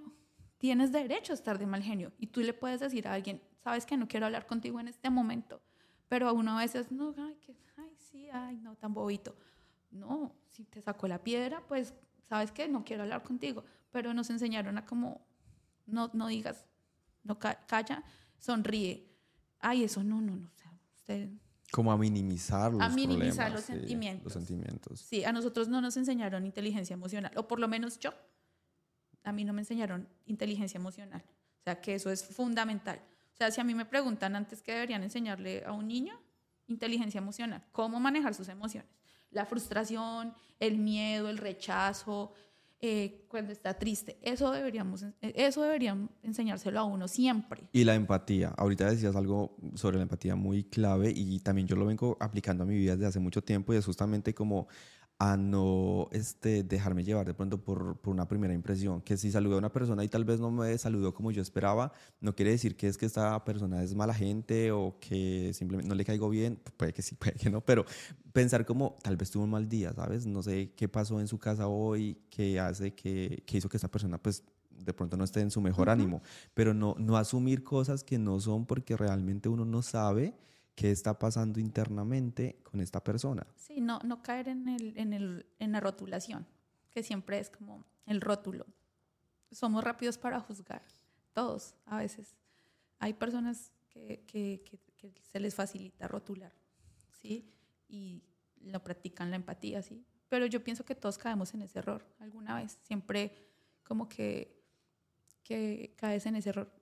[0.58, 3.84] tienes derecho a estar de mal genio y tú le puedes decir a alguien, sabes
[3.86, 5.60] que no quiero hablar contigo en este momento,
[6.08, 9.36] pero a uno a veces, no, ay, que, ay, sí, ay, no, tan bobito.
[9.90, 11.94] No, si te sacó la piedra, pues
[12.28, 15.26] sabes que no quiero hablar contigo, pero nos enseñaron a como,
[15.86, 16.66] no, no digas,
[17.22, 18.02] no ca- calla,
[18.38, 19.08] sonríe.
[19.60, 21.30] Ay, eso no, no, no, o sea, usted
[21.72, 24.24] Como a minimizar los A minimizar los sí, sentimientos.
[24.24, 25.00] los sentimientos.
[25.00, 28.12] Sí, a nosotros no nos enseñaron inteligencia emocional, o por lo menos yo,
[29.24, 31.24] a mí no me enseñaron inteligencia emocional.
[31.60, 33.00] O sea, que eso es fundamental.
[33.32, 36.18] O sea, si a mí me preguntan antes que deberían enseñarle a un niño,
[36.66, 38.90] inteligencia emocional, cómo manejar sus emociones.
[39.30, 42.32] La frustración, el miedo, el rechazo,
[42.80, 44.18] eh, cuando está triste.
[44.22, 47.64] Eso, deberíamos, eso deberían enseñárselo a uno siempre.
[47.72, 48.54] Y la empatía.
[48.56, 52.66] Ahorita decías algo sobre la empatía muy clave y también yo lo vengo aplicando a
[52.66, 54.68] mi vida desde hace mucho tiempo y es justamente como
[55.20, 59.00] a no este, dejarme llevar de pronto por, por una primera impresión.
[59.00, 61.92] Que si saludo a una persona y tal vez no me saludó como yo esperaba,
[62.20, 65.96] no quiere decir que es que esta persona es mala gente o que simplemente no
[65.96, 66.60] le caigo bien.
[66.76, 67.84] Puede que sí, puede que no, pero
[68.32, 70.24] pensar como tal vez tuvo un mal día, ¿sabes?
[70.24, 73.90] No sé qué pasó en su casa hoy, qué hace que, que hizo que esta
[73.90, 76.22] persona pues de pronto no esté en su mejor ánimo,
[76.54, 80.36] pero no, no asumir cosas que no son porque realmente uno no sabe
[80.78, 83.44] qué está pasando internamente con esta persona.
[83.56, 86.46] Sí, no, no caer en, el, en, el, en la rotulación,
[86.88, 88.64] que siempre es como el rótulo.
[89.50, 90.82] Somos rápidos para juzgar,
[91.32, 92.36] todos a veces.
[93.00, 96.52] Hay personas que, que, que, que se les facilita rotular,
[97.20, 97.52] ¿sí?
[97.88, 98.22] Y
[98.60, 100.06] lo practican la empatía, ¿sí?
[100.28, 102.78] Pero yo pienso que todos caemos en ese error alguna vez.
[102.84, 103.34] Siempre
[103.82, 104.62] como que,
[105.42, 106.72] que caes en ese error.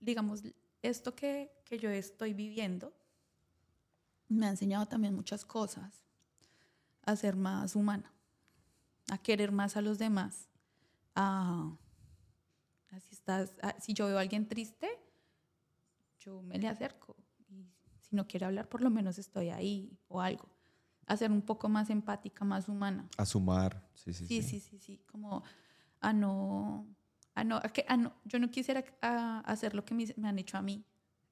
[0.00, 0.42] Digamos,
[0.82, 2.92] esto que, que yo estoy viviendo
[4.28, 6.04] me ha enseñado también muchas cosas.
[7.02, 8.12] A ser más humana,
[9.10, 10.48] a querer más a los demás,
[11.14, 11.76] a,
[12.90, 14.88] a si, estás, a- si yo veo a alguien triste,
[16.20, 17.16] yo me le acerco.
[17.48, 17.66] Y
[18.02, 20.48] si no quiere hablar, por lo menos estoy ahí o algo.
[21.06, 23.08] A ser un poco más empática, más humana.
[23.16, 24.60] A sumar, sí, sí, Sí, sí.
[24.60, 25.42] sí, sí, sí, como
[26.00, 26.86] a no,
[27.34, 30.28] a no, a que, a no- yo no quisiera a- hacer lo que me, me
[30.28, 30.84] han hecho a mí,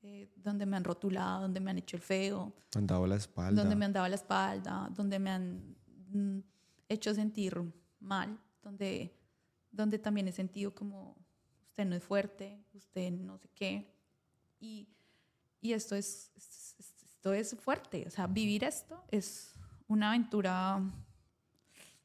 [0.03, 3.61] eh, donde me han rotulado, donde me han hecho el feo, Han dado la espalda.
[3.63, 5.77] donde me han dado la espalda, donde me han
[6.13, 6.39] mm,
[6.89, 7.61] hecho sentir
[8.01, 9.13] mal, donde,
[9.71, 11.17] donde también he sentido como
[11.69, 13.93] usted no es fuerte, usted no sé qué.
[14.61, 14.89] Y,
[15.61, 19.55] y esto, es, esto es fuerte, o sea, vivir esto es
[19.89, 20.81] una aventura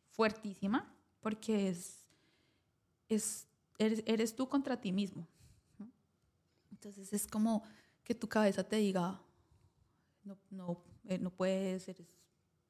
[0.09, 0.91] fuertísima
[1.21, 2.05] porque es,
[3.09, 3.47] es
[3.77, 5.27] eres, eres tú contra ti mismo.
[6.71, 7.63] Entonces es como
[8.03, 9.21] que tu cabeza te diga,
[10.23, 12.07] no, no, eh, no puedes, eres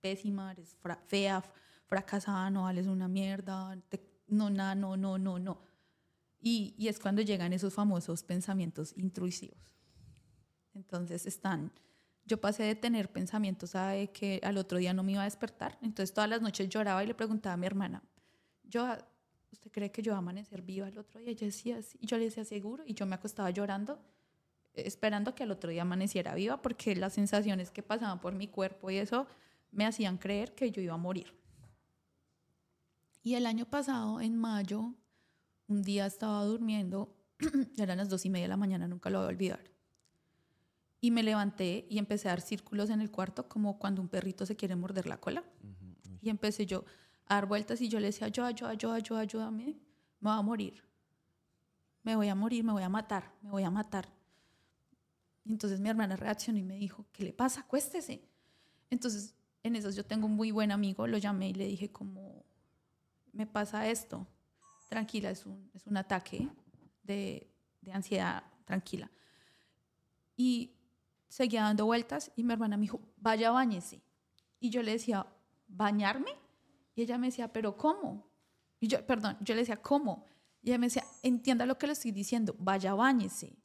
[0.01, 0.77] pésima, eres
[1.07, 1.43] fea,
[1.87, 3.77] fracasada, no vales una mierda,
[4.27, 5.61] no, nada, no, no, no, no.
[6.39, 9.77] Y, y, es cuando llegan esos famosos pensamientos intrusivos.
[10.73, 11.71] Entonces están,
[12.25, 15.77] yo pasé de tener pensamientos de que al otro día no me iba a despertar,
[15.81, 18.03] entonces todas las noches lloraba y le preguntaba a mi hermana,
[18.63, 18.87] yo,
[19.53, 21.29] ¿usted cree que yo voy a amanecer viva el otro día?
[21.29, 21.97] Y ella decía, sí.
[22.01, 23.99] yo le decía seguro, y yo me acostaba llorando,
[24.73, 28.89] esperando que al otro día amaneciera viva, porque las sensaciones que pasaban por mi cuerpo
[28.89, 29.27] y eso
[29.71, 31.33] me hacían creer que yo iba a morir.
[33.21, 34.93] Y el año pasado, en mayo,
[35.67, 37.15] un día estaba durmiendo,
[37.77, 39.63] eran las dos y media de la mañana, nunca lo voy a olvidar.
[40.99, 44.45] Y me levanté y empecé a dar círculos en el cuarto, como cuando un perrito
[44.45, 45.43] se quiere morder la cola.
[46.21, 46.85] Y empecé yo
[47.27, 49.79] a dar vueltas y yo le decía, yo, yo, yo, yo, ayúdame,
[50.19, 50.83] me voy a morir.
[52.03, 54.07] Me voy a morir, me voy a matar, me voy a matar.
[55.45, 57.61] Entonces mi hermana reaccionó y me dijo, ¿qué le pasa?
[57.61, 58.27] Acuéstese.
[58.89, 62.43] Entonces, en eso yo tengo un muy buen amigo, lo llamé y le dije como,
[63.31, 64.27] me pasa esto,
[64.89, 66.47] tranquila, es un, es un ataque
[67.03, 67.49] de,
[67.81, 69.09] de ansiedad, tranquila.
[70.35, 70.75] Y
[71.27, 74.01] seguía dando vueltas y mi hermana me dijo, vaya, bañese.
[74.59, 75.25] Y yo le decía,
[75.67, 76.31] ¿bañarme?
[76.95, 78.27] Y ella me decía, ¿pero cómo?
[78.79, 80.25] Y yo, perdón, yo le decía, ¿cómo?
[80.61, 83.55] Y ella me decía, entienda lo que le estoy diciendo, vaya, bañese.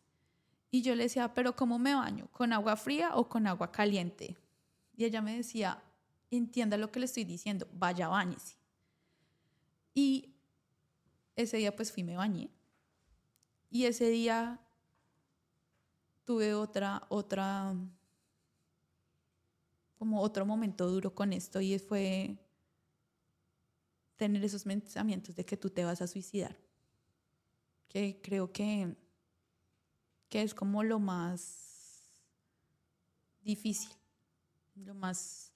[0.70, 2.28] Y yo le decía, ¿pero cómo me baño?
[2.32, 4.36] ¿Con agua fría o con agua caliente?
[4.96, 5.82] Y ella me decía,
[6.30, 8.56] entienda lo que le estoy diciendo, vaya, bañese.
[9.94, 10.34] Y
[11.36, 12.50] ese día pues fui, me bañé.
[13.70, 14.60] Y ese día
[16.24, 17.74] tuve otra, otra,
[19.98, 22.38] como otro momento duro con esto y fue
[24.18, 26.58] tener esos pensamientos de que tú te vas a suicidar.
[27.88, 28.94] Que creo que,
[30.28, 32.12] que es como lo más
[33.40, 33.90] difícil,
[34.74, 35.52] lo más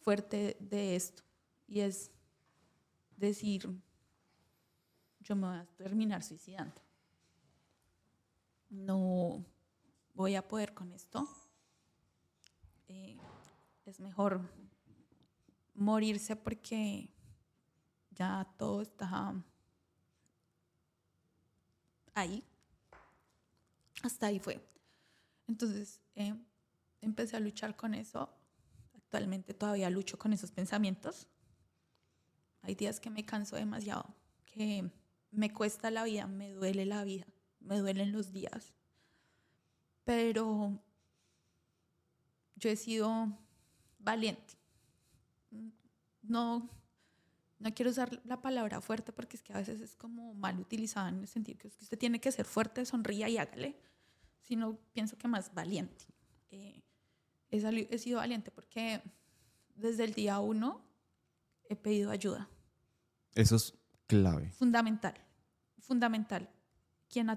[0.00, 1.22] fuerte de esto.
[1.66, 2.10] Y es
[3.16, 3.70] decir,
[5.20, 6.82] yo me voy a terminar suicidando.
[8.68, 9.46] No
[10.12, 11.28] voy a poder con esto.
[12.88, 13.16] Eh,
[13.86, 14.40] es mejor
[15.74, 17.08] morirse porque
[18.14, 19.34] ya todo está
[22.14, 22.44] ahí.
[24.02, 24.60] Hasta ahí fue.
[25.46, 26.34] Entonces eh,
[27.00, 28.28] empecé a luchar con eso.
[28.94, 31.28] Actualmente todavía lucho con esos pensamientos.
[32.62, 34.90] Hay días que me canso demasiado, que
[35.30, 37.26] me cuesta la vida, me duele la vida,
[37.60, 38.72] me duelen los días.
[40.04, 40.80] Pero
[42.56, 43.36] yo he sido
[43.98, 44.54] valiente.
[46.22, 46.68] No,
[47.62, 51.08] no quiero usar la palabra fuerte porque es que a veces es como mal utilizada
[51.08, 53.76] en el sentido que usted tiene que ser fuerte, sonría y hágale,
[54.40, 56.04] sino pienso que más valiente.
[56.50, 56.82] Eh,
[57.50, 59.00] he, sido valiente porque
[59.76, 60.84] desde el día uno
[61.68, 62.48] he pedido ayuda.
[63.34, 63.74] Eso es
[64.08, 64.50] clave.
[64.50, 65.14] Fundamental,
[65.78, 66.50] fundamental.
[67.08, 67.30] Quien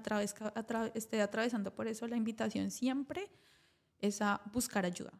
[0.94, 3.30] esté atravesando por eso, la invitación siempre
[3.98, 5.12] es a buscar ayuda.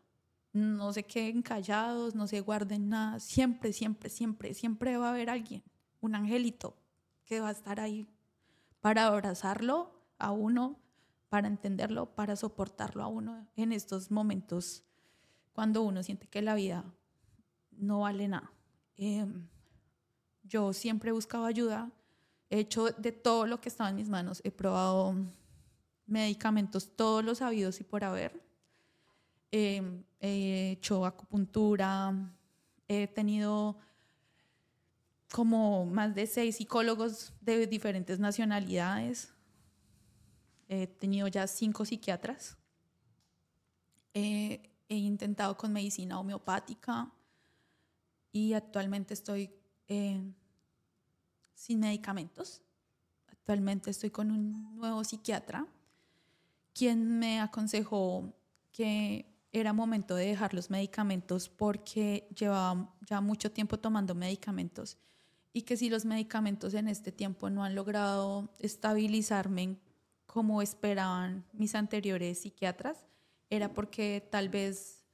[0.57, 3.21] No se queden callados, no se guarden nada.
[3.21, 5.63] Siempre, siempre, siempre, siempre va a haber alguien,
[6.01, 6.75] un angelito,
[7.27, 8.09] que va a estar ahí
[8.81, 10.79] para abrazarlo a uno,
[11.29, 14.83] para entenderlo, para soportarlo a uno en estos momentos
[15.53, 16.85] cuando uno siente que la vida
[17.73, 18.51] no vale nada.
[18.97, 19.47] Em,
[20.43, 21.91] yo siempre he buscado ayuda,
[22.49, 25.15] he hecho de todo lo que estaba en mis manos, he probado
[26.07, 28.46] medicamentos, todos los sabidos y por haber.
[29.59, 32.13] Em, he hecho acupuntura,
[32.87, 33.79] he tenido
[35.33, 39.33] como más de seis psicólogos de diferentes nacionalidades,
[40.69, 42.59] he tenido ya cinco psiquiatras,
[44.13, 47.11] he intentado con medicina homeopática
[48.33, 49.51] y actualmente estoy
[49.89, 50.21] eh,
[51.55, 52.61] sin medicamentos.
[53.29, 55.67] Actualmente estoy con un nuevo psiquiatra,
[56.75, 58.35] quien me aconsejó
[58.71, 64.99] que era momento de dejar los medicamentos porque llevaba ya mucho tiempo tomando medicamentos
[65.53, 69.79] y que si los medicamentos en este tiempo no han logrado estabilizarme
[70.27, 73.07] como esperaban mis anteriores psiquiatras,
[73.49, 75.07] era porque tal vez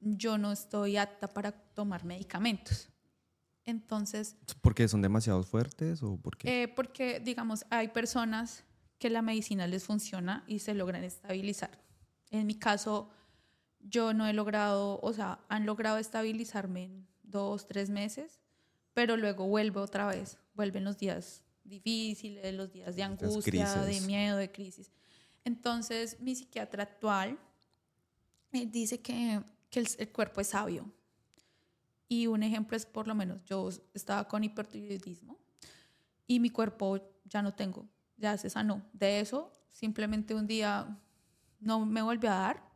[0.00, 2.88] yo no estoy apta para tomar medicamentos.
[3.66, 8.64] Entonces, ¿Porque son demasiado fuertes o porque eh, porque, digamos, hay personas
[8.98, 11.82] que la medicina les funciona y se logran estabilizar.
[12.30, 13.10] En mi caso,
[13.80, 18.40] yo no he logrado, o sea, han logrado estabilizarme en dos, tres meses,
[18.94, 24.36] pero luego vuelve otra vez, vuelven los días difíciles, los días de angustia, de miedo,
[24.36, 24.90] de crisis.
[25.44, 27.38] Entonces, mi psiquiatra actual
[28.52, 30.90] eh, dice que, que el, el cuerpo es sabio.
[32.08, 35.38] Y un ejemplo es, por lo menos, yo estaba con hipertiroidismo
[36.26, 38.82] y mi cuerpo ya no tengo, ya se sanó.
[38.92, 40.98] De eso, simplemente un día
[41.60, 42.69] no me volvió a dar,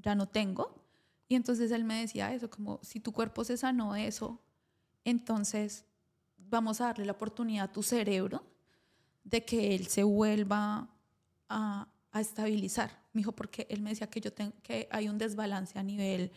[0.00, 0.82] ya no tengo.
[1.28, 4.40] Y entonces él me decía eso, como si tu cuerpo se sanó de eso,
[5.04, 5.84] entonces
[6.36, 8.44] vamos a darle la oportunidad a tu cerebro
[9.24, 10.88] de que él se vuelva
[11.48, 12.90] a, a estabilizar.
[13.12, 16.32] Me dijo, porque él me decía que, yo ten- que hay un desbalance a nivel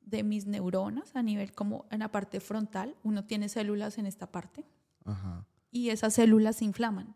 [0.00, 2.94] de mis neuronas, a nivel como en la parte frontal.
[3.02, 4.64] Uno tiene células en esta parte
[5.04, 5.44] Ajá.
[5.70, 7.14] y esas células se inflaman.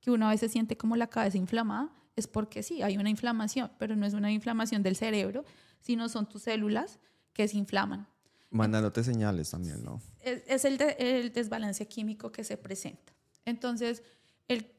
[0.00, 3.70] Que uno a veces siente como la cabeza inflamada, es porque sí, hay una inflamación,
[3.78, 5.44] pero no es una inflamación del cerebro,
[5.80, 6.98] sino son tus células
[7.32, 8.06] que se inflaman.
[8.50, 10.02] Mandándote señales también, ¿no?
[10.20, 13.12] Es, es el, de- el desbalance químico que se presenta.
[13.44, 14.02] Entonces,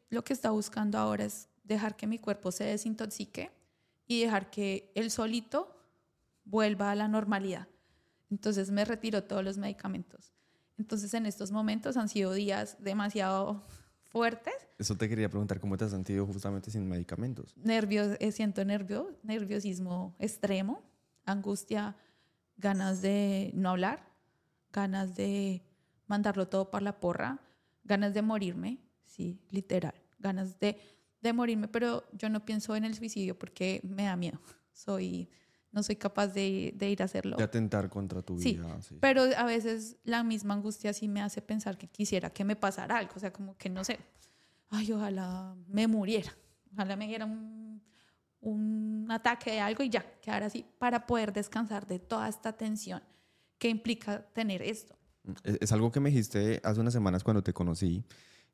[0.10, 3.50] lo que está buscando ahora es dejar que mi cuerpo se desintoxique
[4.08, 5.74] y dejar que él solito
[6.44, 7.68] vuelva a la normalidad.
[8.30, 10.34] Entonces me retiró todos los medicamentos.
[10.78, 13.64] Entonces en estos momentos han sido días demasiado
[14.04, 14.54] fuertes.
[14.82, 17.56] Eso te quería preguntar, ¿cómo te has sentido justamente sin medicamentos?
[17.56, 20.82] Nervios, eh, siento nervio, nerviosismo extremo,
[21.24, 21.96] angustia,
[22.58, 24.10] ganas de no hablar,
[24.74, 25.62] ganas de
[26.08, 27.40] mandarlo todo para la porra,
[27.84, 30.80] ganas de morirme, sí, literal, ganas de,
[31.22, 34.40] de morirme, pero yo no pienso en el suicidio porque me da miedo.
[34.74, 35.30] Soy,
[35.72, 37.38] no soy capaz de, de ir a hacerlo.
[37.38, 38.82] De atentar contra tu Sí, vida.
[38.82, 38.98] Sí.
[39.00, 42.98] Pero a veces la misma angustia sí me hace pensar que quisiera que me pasara
[42.98, 43.14] algo.
[43.16, 44.00] O sea, como que no sé.
[44.72, 46.32] Ay, ojalá me muriera.
[46.74, 47.82] Ojalá me diera un,
[48.40, 53.02] un ataque de algo y ya, quedar así para poder descansar de toda esta tensión
[53.58, 54.96] que implica tener esto.
[55.44, 58.04] Es, es algo que me dijiste hace unas semanas cuando te conocí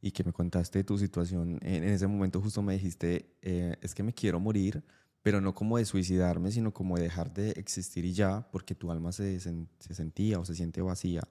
[0.01, 1.59] y que me contaste tu situación.
[1.61, 4.84] En, en ese momento justo me dijiste, eh, es que me quiero morir,
[5.22, 8.91] pero no como de suicidarme, sino como de dejar de existir y ya, porque tu
[8.91, 11.22] alma se, sen- se sentía o se siente vacía.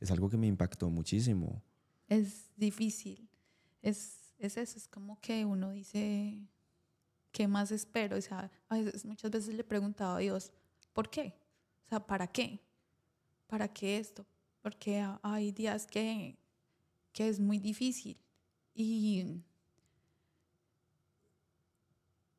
[0.00, 1.62] Es algo que me impactó muchísimo.
[2.08, 3.28] Es difícil.
[3.82, 6.38] Es, es eso, es como que uno dice,
[7.32, 8.16] ¿qué más espero?
[8.16, 10.52] O sea, a veces, muchas veces le he preguntado a Dios,
[10.92, 11.34] ¿por qué?
[11.84, 12.60] O sea, ¿para qué?
[13.46, 14.26] ¿Para qué esto?
[14.62, 16.38] Porque ha- hay días que,
[17.12, 18.16] que es muy difícil
[18.74, 19.42] y,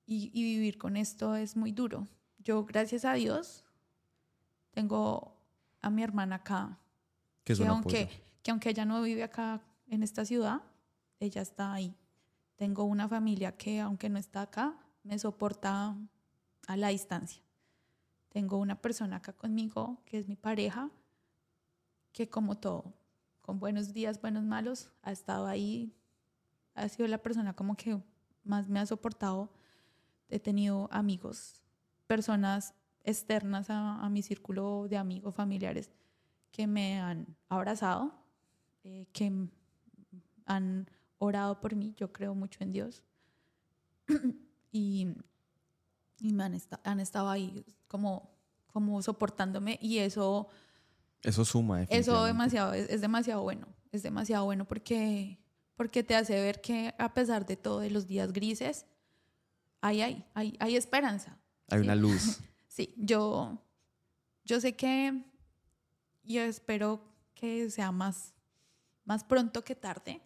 [0.06, 2.08] y, y vivir con esto es muy duro.
[2.39, 3.66] Yo, gracias a Dios,
[4.72, 5.36] tengo
[5.82, 6.80] a mi hermana acá
[7.43, 8.10] Que es que un aunque,
[8.43, 10.62] que aunque ella no vive acá en esta ciudad,
[11.20, 11.95] ella está ahí.
[12.55, 15.95] Tengo una familia que aunque no está acá, me soporta
[16.67, 17.41] a la distancia.
[18.30, 20.89] Tengo una persona acá conmigo, que es mi pareja,
[22.11, 22.93] que como todo,
[23.41, 25.95] con buenos días, buenos malos, ha estado ahí,
[26.76, 27.99] ha sido la persona como que
[28.43, 29.49] más me ha soportado.
[30.30, 31.63] He tenido amigos,
[32.05, 35.89] personas externas a, mi círculo de amigos, familiares,
[36.51, 38.13] que me han abrazado,
[38.84, 39.47] eh, que
[40.45, 40.89] han
[41.20, 41.93] orado por mí.
[41.95, 43.03] Yo creo mucho en Dios.
[44.72, 45.07] y
[46.22, 48.30] y me han, esta- han estado ahí como,
[48.67, 50.49] como soportándome y eso,
[51.22, 53.67] Eso suma, eso demasiado, es, es demasiado bueno.
[53.91, 55.39] Es demasiado bueno porque,
[55.76, 58.86] porque te hace ver que a pesar de todo, de los días grises,
[59.82, 61.38] hay, hay, hay, hay esperanza.
[61.70, 61.84] Hay ¿sí?
[61.86, 62.39] una luz.
[62.67, 63.57] Sí, yo,
[64.45, 65.24] yo sé que
[66.24, 67.01] yo espero
[67.34, 68.36] que sea más,
[69.05, 70.22] más pronto que tarde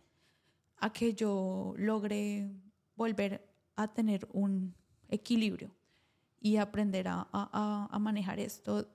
[0.84, 2.52] a que yo logre
[2.98, 3.42] volver
[3.78, 4.76] a tener un
[5.08, 5.74] equilibrio
[6.42, 8.86] y aprender a, manejar esto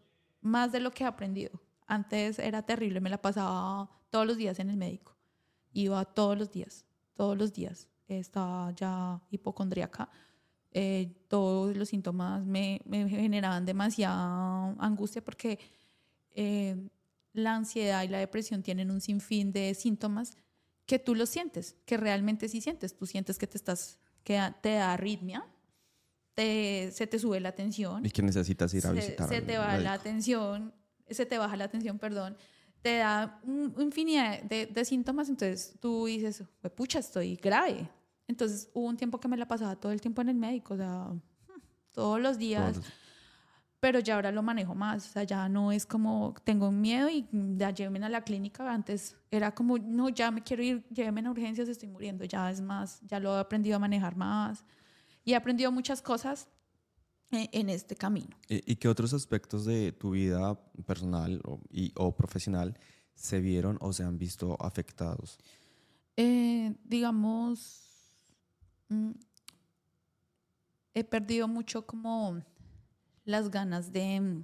[0.42, 1.62] más de lo que he aprendido.
[1.86, 5.16] Antes era terrible, me la pasaba todos los días en el médico.
[5.72, 6.84] Iba todos los días,
[7.14, 7.88] todos los días.
[8.06, 10.10] Estaba ya hipocondríaca.
[10.70, 15.58] Eh, todos los síntomas me, me generaban demasiada angustia porque
[16.34, 16.76] eh,
[17.32, 20.36] la ansiedad y la depresión tienen un sinfín de síntomas
[20.88, 22.96] que tú los sientes, que realmente sí sientes.
[22.96, 25.44] Tú sientes que te estás, que da- te da arritmia,
[26.34, 29.76] te, se te sube la tensión, y que necesitas ir a visitar se te va
[29.84, 30.72] la atención,
[31.10, 32.36] se te baja la atención, perdón,
[32.82, 37.88] te da un- infinidad de, de síntomas, entonces tú dices, "Jue pucha, estoy grave.
[38.28, 40.76] Entonces hubo un tiempo que me la pasaba todo el tiempo en el médico, o
[40.76, 41.12] sea,
[41.92, 42.86] todos los días Todos-
[43.80, 47.28] pero ya ahora lo manejo más, o sea, ya no es como tengo miedo y
[47.56, 51.30] ya llévenme a la clínica, antes era como, no, ya me quiero ir, llévenme a
[51.30, 54.64] urgencias, estoy muriendo, ya es más, ya lo he aprendido a manejar más
[55.24, 56.48] y he aprendido muchas cosas
[57.30, 58.36] en, en este camino.
[58.48, 62.76] ¿Y, ¿Y, qué otros aspectos de tu vida personal o, y, o profesional
[63.14, 65.38] se vieron o se han visto afectados?
[66.16, 67.80] Eh, digamos,
[68.88, 69.12] mm,
[70.94, 72.42] he perdido mucho como
[73.28, 74.42] las ganas de,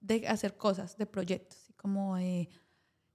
[0.00, 2.48] de hacer cosas, de proyectos, como de...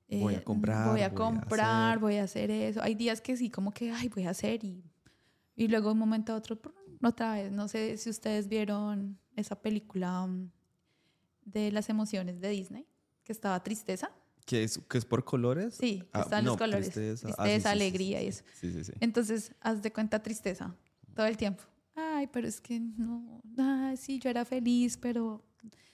[0.10, 0.92] Eh, voy a comprar.
[0.92, 2.84] Voy a comprar, voy a, hacer eso.
[2.84, 4.84] Hay días que sí, como que, ay, voy a hacer y,
[5.56, 6.60] y luego de un momento a otro,
[7.02, 7.52] otra vez.
[7.52, 10.52] No sé si ustedes vieron esa película mm,
[11.46, 12.86] de las emociones de Disney,
[13.24, 14.12] que estaba tristeza.
[14.46, 15.76] ¿Que es, que es por colores?
[15.76, 16.90] Sí, ah, están los colores.
[16.92, 18.44] Tristeza, tristeza ah, sí, alegría sí, y eso.
[18.54, 18.92] Sí, sí, sí.
[19.00, 20.76] Entonces, haz de cuenta tristeza
[21.16, 21.64] todo el tiempo.
[22.24, 25.44] Ay, pero es que no, ay, sí, yo era feliz, pero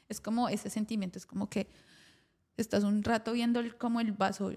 [0.07, 1.67] es como ese sentimiento, es como que
[2.55, 4.51] estás un rato viendo el, como el vaso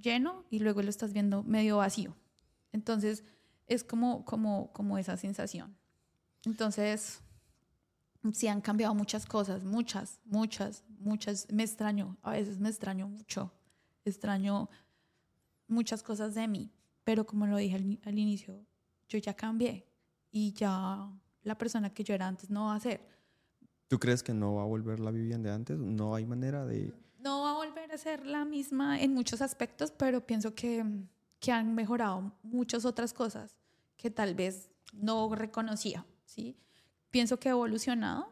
[0.00, 2.14] lleno y luego lo estás viendo medio vacío.
[2.70, 3.24] Entonces,
[3.66, 5.76] es como, como, como esa sensación.
[6.44, 7.20] Entonces,
[8.32, 11.48] sí han cambiado muchas cosas, muchas, muchas, muchas.
[11.50, 13.52] Me extraño, a veces me extraño mucho,
[14.04, 14.70] extraño
[15.66, 16.70] muchas cosas de mí,
[17.02, 18.64] pero como lo dije al, al, inicio,
[19.08, 19.89] yo ya cambié
[20.30, 21.10] y ya
[21.42, 23.00] la persona que yo era antes no va a ser.
[23.88, 25.78] ¿Tú crees que no va a volver la Vivian de antes?
[25.78, 26.94] ¿No hay manera de...?
[27.18, 30.84] No va a volver a ser la misma en muchos aspectos, pero pienso que,
[31.38, 33.56] que han mejorado muchas otras cosas
[33.96, 36.56] que tal vez no reconocía, ¿sí?
[37.10, 38.30] pienso que he evolucionado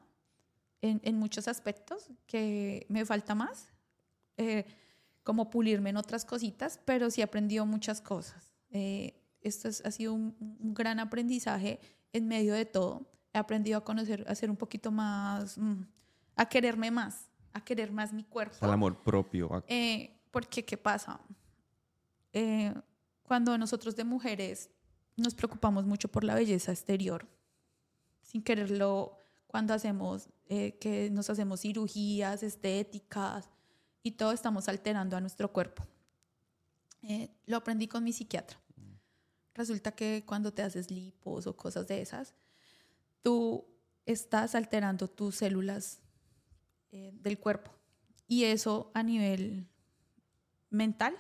[0.81, 3.69] en, en muchos aspectos, que me falta más,
[4.37, 4.65] eh,
[5.25, 8.51] como pulirme en otras cositas, pero sí he aprendido muchas cosas.
[8.71, 11.81] Eh, esto es, ha sido un, un, gran aprendizaje
[12.13, 13.11] en medio de todo.
[13.33, 15.83] He aprendido a conocer, a ser un poquito más, mm,
[16.37, 18.57] a quererme más, a querer más mi cuerpo.
[18.61, 19.65] Al amor propio.
[19.67, 21.21] Eh, porque, ¿qué pasa?
[22.33, 22.75] Eh,
[23.23, 24.71] cuando nosotros de mujeres
[25.17, 27.27] nos preocupamos mucho por la belleza exterior,
[28.23, 29.17] sin quererlo
[29.47, 33.51] cuando hacemos, eh, que nos hacemos cirugías estéticas
[34.03, 35.85] y todo estamos alterando a nuestro cuerpo.
[37.03, 38.59] Eh, lo aprendí con mi psiquiatra.
[39.59, 42.33] Resulta que cuando te haces lipos o cosas de esas,
[43.23, 43.67] tú
[44.07, 45.99] estás alterando tus células
[46.93, 47.73] eh, del cuerpo
[48.29, 49.67] y eso a nivel
[50.71, 51.17] mental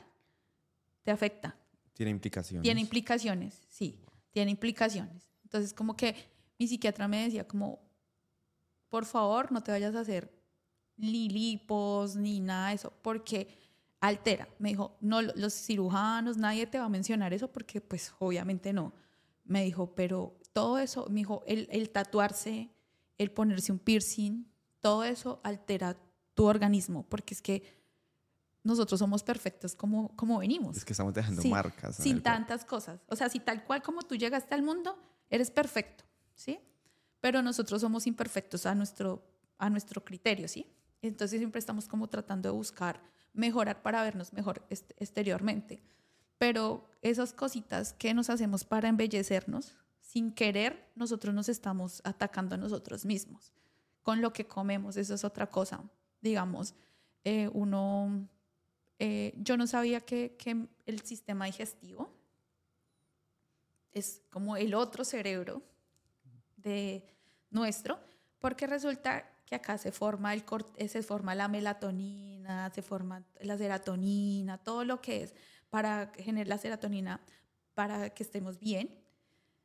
[1.02, 1.56] te afecta.
[1.94, 2.62] Tiene implicaciones.
[2.62, 5.32] Tiene implicaciones, sí, tiene implicaciones.
[5.42, 6.14] Entonces, como que
[6.60, 7.80] mi psiquiatra me decía como,
[8.88, 10.32] por favor, no te vayas a hacer
[10.96, 13.48] ni lipos ni nada de eso, porque
[14.00, 14.48] altera.
[14.58, 18.92] Me dijo, no, los cirujanos, nadie te va a mencionar eso porque pues obviamente no.
[19.44, 22.70] Me dijo, pero todo eso, me dijo, el, el tatuarse,
[23.16, 24.46] el ponerse un piercing,
[24.80, 25.96] todo eso altera
[26.34, 27.62] tu organismo, porque es que
[28.62, 30.76] nosotros somos perfectos como, como venimos.
[30.76, 31.96] Es que estamos dejando sí, marcas.
[31.96, 33.00] Sin tantas cosas.
[33.08, 34.98] O sea, si tal cual como tú llegaste al mundo,
[35.30, 36.04] eres perfecto.
[36.38, 36.60] ¿sí?
[37.20, 39.22] Pero nosotros somos imperfectos a nuestro,
[39.58, 40.72] a nuestro criterio, ¿sí?
[41.02, 43.02] Entonces siempre estamos como tratando de buscar
[43.32, 45.82] mejorar para vernos mejor exteriormente.
[46.38, 52.58] Pero esas cositas que nos hacemos para embellecernos, sin querer, nosotros nos estamos atacando a
[52.58, 53.52] nosotros mismos.
[54.02, 55.82] Con lo que comemos, eso es otra cosa.
[56.20, 56.74] Digamos,
[57.24, 58.28] eh, uno,
[58.98, 62.10] eh, yo no sabía que, que el sistema digestivo
[63.92, 65.62] es como el otro cerebro
[66.56, 67.04] de
[67.50, 67.98] nuestro,
[68.38, 70.44] porque resulta que acá se forma, el,
[70.88, 75.34] se forma la melatonina, se forma la serotonina, todo lo que es
[75.70, 77.20] para generar la serotonina
[77.72, 78.90] para que estemos bien.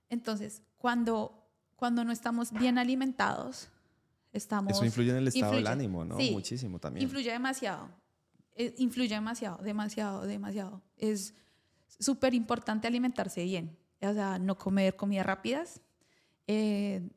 [0.10, 3.68] Entonces, cuando, cuando no estamos bien alimentados,
[4.32, 4.72] estamos...
[4.72, 6.18] Eso influye en el estado influye, del ánimo, ¿no?
[6.18, 7.04] Sí, Muchísimo también.
[7.04, 7.90] Influye demasiado.
[8.56, 10.82] Eh, influye demasiado, demasiado, demasiado.
[10.96, 11.34] Es
[12.00, 13.78] súper importante alimentarse bien.
[14.02, 15.82] O sea, no comer comidas rápidas,
[16.48, 17.10] eh,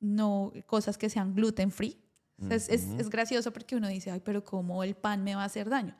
[0.00, 2.00] no cosas que sean gluten free.
[2.48, 5.44] es, es, es, gracioso porque uno dice, ay, pero ¿cómo el pan me va a
[5.46, 5.94] hacer daño?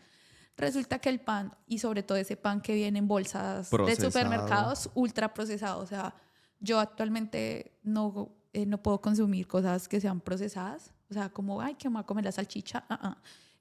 [0.56, 4.08] Resulta que el pan, y sobre todo ese pan que viene en bolsas procesado.
[4.08, 5.82] de supermercados, ultra procesado.
[5.82, 6.14] O sea,
[6.58, 10.92] yo actualmente no, eh, no puedo consumir cosas que sean procesadas.
[11.10, 12.84] O sea, como, ay, que me voy a comer la salchicha.
[12.90, 13.16] Uh -uh.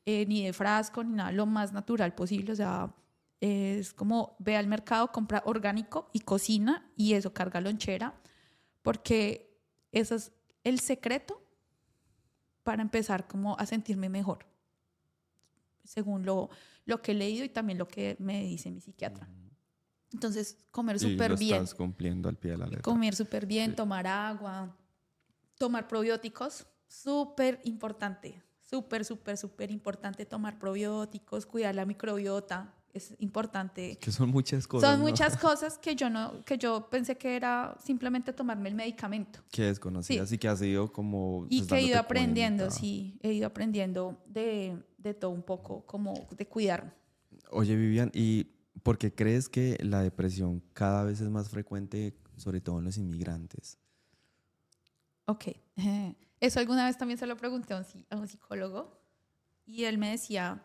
[0.05, 2.51] Eh, ni de frasco, ni nada, lo más natural posible.
[2.51, 2.93] O sea,
[3.39, 8.13] es como ve al mercado, compra orgánico y cocina y eso carga lonchera
[8.81, 9.48] porque
[9.91, 10.31] eso es
[10.63, 11.41] el secreto
[12.63, 14.45] para empezar como a sentirme mejor,
[15.83, 16.49] según lo,
[16.85, 19.27] lo que he leído y también lo que me dice mi psiquiatra.
[20.11, 21.55] Entonces, comer súper bien.
[21.55, 22.81] estás cumpliendo al pie de la letra.
[22.81, 23.75] Comer súper bien, Sí.
[23.75, 24.75] tomar agua,
[25.55, 33.97] tomar probióticos, súper importante, súper, súper, súper importante tomar probióticos, cuidar la microbiota, es importante.
[33.99, 34.89] Que son muchas cosas.
[34.89, 35.05] Son ¿no?
[35.05, 39.39] muchas cosas que yo no, que yo pensé que era simplemente tomarme el medicamento.
[39.51, 40.35] Que desconocidas Sí.
[40.35, 41.45] y que has ido como.
[41.49, 42.79] Y pues, que he ido aprendiendo, cuenta.
[42.79, 46.91] sí, he ido aprendiendo de, de todo un poco, como de cuidarme.
[47.51, 48.45] Oye, Vivian, ¿y
[48.83, 52.97] por qué crees que la depresión cada vez es más frecuente, sobre todo en los
[52.97, 53.77] inmigrantes?
[55.25, 55.45] Ok.
[56.39, 58.97] Eso alguna vez también se lo pregunté a un, a un psicólogo
[59.65, 60.63] y él me decía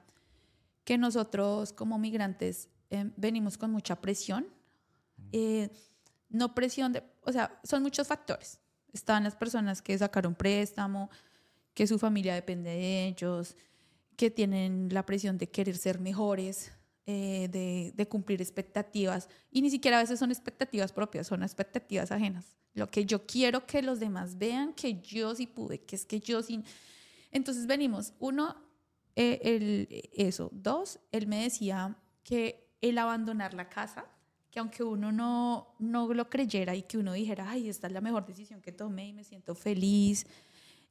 [0.84, 4.46] que nosotros como migrantes eh, venimos con mucha presión.
[5.32, 5.70] Eh,
[6.28, 8.60] no presión de, o sea, son muchos factores.
[8.92, 11.10] Están las personas que sacaron préstamo,
[11.72, 13.56] que su familia depende de ellos,
[14.16, 16.72] que tienen la presión de querer ser mejores,
[17.06, 19.28] eh, de, de cumplir expectativas.
[19.50, 22.56] Y ni siquiera a veces son expectativas propias, son expectativas ajenas.
[22.74, 26.20] Lo que yo quiero que los demás vean, que yo sí pude, que es que
[26.20, 26.62] yo sí.
[27.30, 28.56] Entonces venimos, uno,
[29.16, 30.50] eh, el, eso.
[30.52, 34.06] Dos, él me decía que el abandonar la casa,
[34.50, 38.00] que aunque uno no, no lo creyera y que uno dijera, ay, esta es la
[38.00, 40.26] mejor decisión que tomé y me siento feliz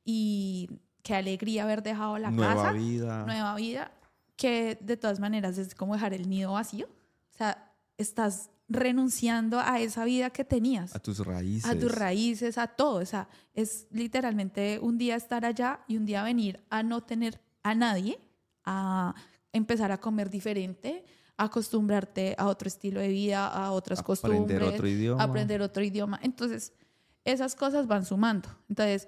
[0.04, 0.70] y
[1.02, 3.26] qué alegría haber dejado la Nueva casa, vida.
[3.26, 3.92] nueva vida,
[4.36, 6.88] que de todas maneras es como dejar el nido vacío.
[7.34, 11.70] O sea, estás renunciando a esa vida que tenías A tus raíces.
[11.70, 12.96] a tus raíces, a todo.
[13.02, 17.40] O sea, es literalmente un día estar allá y un día venir a no tener
[17.64, 18.20] a nadie,
[18.66, 19.14] a
[19.52, 21.06] empezar a comer diferente,
[21.38, 25.24] a acostumbrarte a otro estilo de vida, a otras Aprender costumbres, otro idioma.
[25.24, 26.20] aprender otro idioma.
[26.22, 26.74] Entonces,
[27.26, 28.50] esas cosas van sumando.
[28.70, 29.08] Entonces,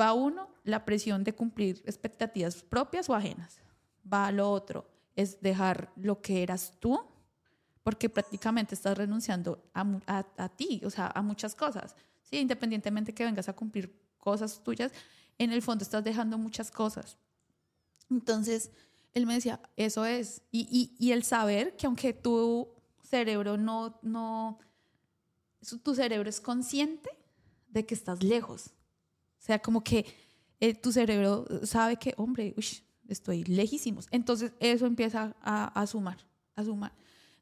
[0.00, 3.60] va uno, la presión de cumplir expectativas propias o ajenas.
[4.10, 6.98] Va lo otro, es dejar lo que eras tú,
[7.82, 11.94] porque prácticamente estás renunciando a, a- a ti, o sea, a muchas cosas.
[12.22, 14.92] Sí, independientemente que vengas a cumplir cosas tuyas,
[15.38, 17.18] en el fondo estás dejando muchas cosas.
[18.12, 18.70] Entonces,
[19.14, 20.42] él me decía, eso es.
[20.50, 22.68] Y, y, y el saber que aunque tu
[23.02, 24.58] cerebro no, no,
[25.82, 27.10] tu cerebro es consciente
[27.68, 28.68] de que estás lejos.
[29.38, 30.06] O sea, como que
[30.60, 32.66] eh, tu cerebro sabe que, hombre, uy,
[33.08, 34.06] estoy lejísimos.
[34.10, 36.18] Entonces, eso empieza a, a sumar,
[36.54, 36.92] a sumar.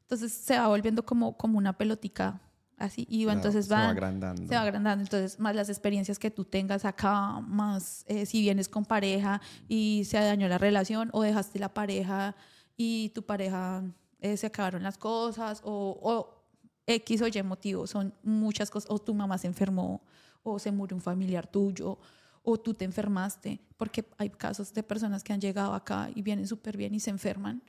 [0.01, 2.41] Entonces, se va volviendo como, como una pelotica
[2.81, 3.07] así.
[3.09, 4.47] Y Claro, entonces se va agrandando.
[4.47, 5.03] se va agrandando.
[5.03, 10.03] Entonces, más las experiencias que tú tengas acá, más eh, si vienes con pareja y
[10.05, 12.35] se dañó la relación o dejaste la pareja
[12.77, 13.83] y tu pareja
[14.19, 16.41] eh, se acabaron las cosas o, o
[16.85, 20.01] X o Y motivo, son muchas cosas, o tu mamá se enfermó
[20.43, 21.99] o se murió un familiar tuyo
[22.43, 26.47] o tú te enfermaste, porque hay casos de personas que han llegado acá y vienen
[26.47, 27.61] súper bien y se enferman,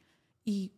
[0.45, 0.73] y,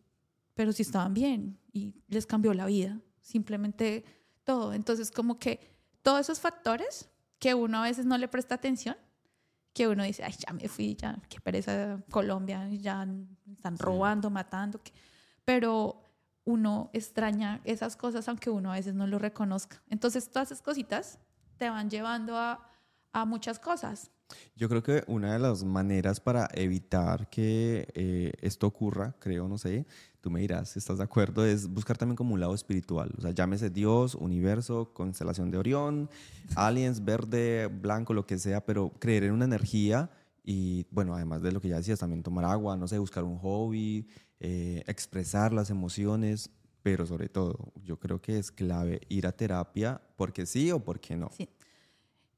[0.53, 4.03] pero si estaban bien y les cambió la vida, simplemente
[4.45, 4.73] todo.
[4.73, 5.59] Entonces, como que
[6.01, 8.95] todos esos factores que uno a veces no le presta atención,
[9.73, 13.05] que uno dice, ay, ya me fui, ya, qué pereza Colombia, ya
[13.51, 14.93] están robando, matando, que-
[15.43, 16.01] pero
[16.45, 19.81] uno extraña esas cosas aunque uno a veces no lo reconozca.
[19.89, 21.19] Entonces, todas esas cositas
[21.57, 22.71] te van llevando a,
[23.11, 24.11] a muchas cosas.
[24.55, 29.57] Yo creo que una de las maneras para evitar que eh, esto ocurra, creo, no
[29.57, 29.85] sé,
[30.21, 33.11] tú me dirás estás de acuerdo, es buscar también como un lado espiritual.
[33.17, 36.09] O sea, llámese Dios, universo, constelación de Orión,
[36.55, 40.09] aliens, verde, blanco, lo que sea, pero creer en una energía
[40.43, 43.37] y, bueno, además de lo que ya decías, también tomar agua, no sé, buscar un
[43.39, 44.07] hobby,
[44.39, 46.51] eh, expresar las emociones,
[46.83, 51.15] pero sobre todo, yo creo que es clave ir a terapia porque sí o porque
[51.15, 51.31] no.
[51.35, 51.49] Sí.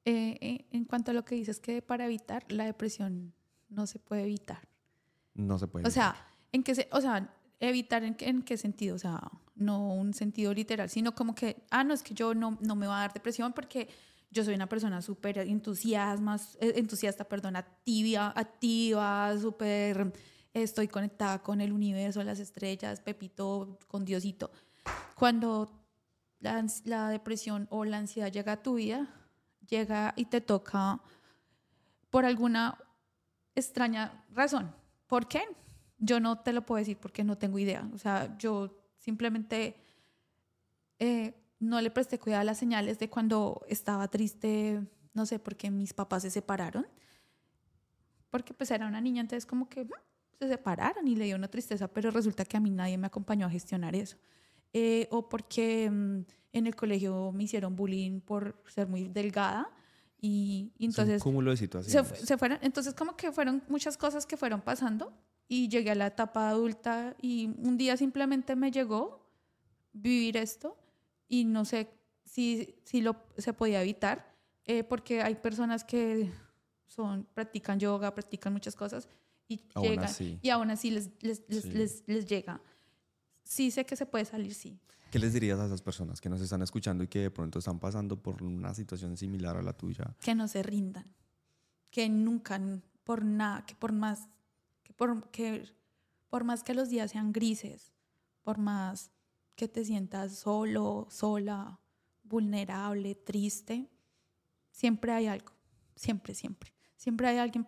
[0.10, 3.34] Eh, eh, en cuanto a lo que dices que para evitar la depresión
[3.68, 4.66] no se puede evitar.
[5.34, 5.86] No se puede.
[5.86, 6.16] O sea,
[6.54, 9.20] en qué se, o sea, evitar en, qué- en qué sentido, o sea,
[9.56, 12.88] no un sentido literal, sino como que, ah, no, es que yo no, no me
[12.88, 13.90] va a dar depresión porque
[14.32, 20.14] yo soy una persona súper eh, entusiasta, perdón, activa, activa, súper,
[20.54, 24.52] estoy conectada con el universo, las estrellas, Pepito, con Diosito.
[25.16, 25.70] Cuando
[26.40, 29.14] la, la depresión o la ansiedad llega a tu vida,
[29.68, 31.00] llega y te toca
[32.10, 32.78] por alguna
[33.56, 34.74] extraña razón.
[35.08, 35.44] ¿Por qué?
[35.98, 37.90] Yo no te lo puedo decir porque no tengo idea.
[37.94, 39.76] O sea, yo simplemente
[41.00, 44.82] eh, no le presté cuidado a las señales de cuando estaba triste,
[45.14, 46.88] no sé, porque mis papás se separaron.
[48.30, 49.90] Porque pues era una niña, entonces como que mm,
[50.40, 53.48] se separaron y le dio una tristeza, pero resulta que a mí nadie me acompañó
[53.48, 54.18] a gestionar eso.
[54.74, 56.20] Eh, o porque mm,
[56.54, 59.70] en el colegio me hicieron bullying por ser muy delgada
[60.20, 62.08] y, y Es un entonces cúmulo de se, situaciones.
[62.20, 65.14] fu- se fueron, entonces como que fueron muchas cosas que fueron pasando
[65.48, 69.26] y llegué a la etapa adulta y un día simplemente me llegó,
[69.94, 70.78] vivir esto
[71.28, 71.90] y no sé
[72.26, 74.34] si, si lo, se podía evitar,
[74.66, 76.30] eh, porque hay personas que
[76.88, 79.08] son, practican yoga, practican muchas cosas
[79.48, 80.40] y Aún llegan así.
[80.42, 81.70] y aún así les, les, les, Sí.
[81.72, 82.62] les, les llega.
[83.48, 84.78] Sí sé que se puede salir, sí.
[85.10, 87.80] ¿Qué les dirías a esas personas que nos están escuchando y que de pronto están
[87.80, 90.16] pasando por una situación similar a la tuya?
[90.20, 91.16] que no se rindan,
[91.90, 92.60] que nunca,
[93.06, 94.28] por nada, que por más
[94.84, 95.70] que por, que
[96.30, 97.94] por más que los días sean grises,
[98.44, 99.12] por más
[99.56, 101.80] que te sientas solo, sola,
[102.24, 103.90] vulnerable, triste,
[104.72, 105.54] siempre hay algo,
[105.96, 106.74] siempre, siempre.
[106.98, 107.66] Siempre hay alguien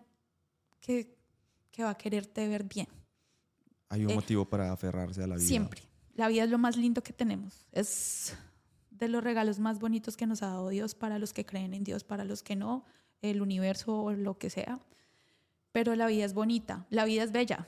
[0.80, 1.16] que,
[1.70, 2.88] que va a quererte ver bien.
[3.90, 5.46] Hay un Eh, motivo para aferrarse a la vida.
[5.46, 5.82] Siempre.
[6.14, 7.66] La vida es lo más lindo que tenemos.
[7.72, 8.34] Es
[8.90, 11.84] de los regalos más bonitos que nos ha dado Dios para los que creen en
[11.84, 12.84] Dios, para los que no,
[13.20, 14.78] el universo o lo que sea.
[15.72, 17.66] Pero la vida es bonita, la vida es bella,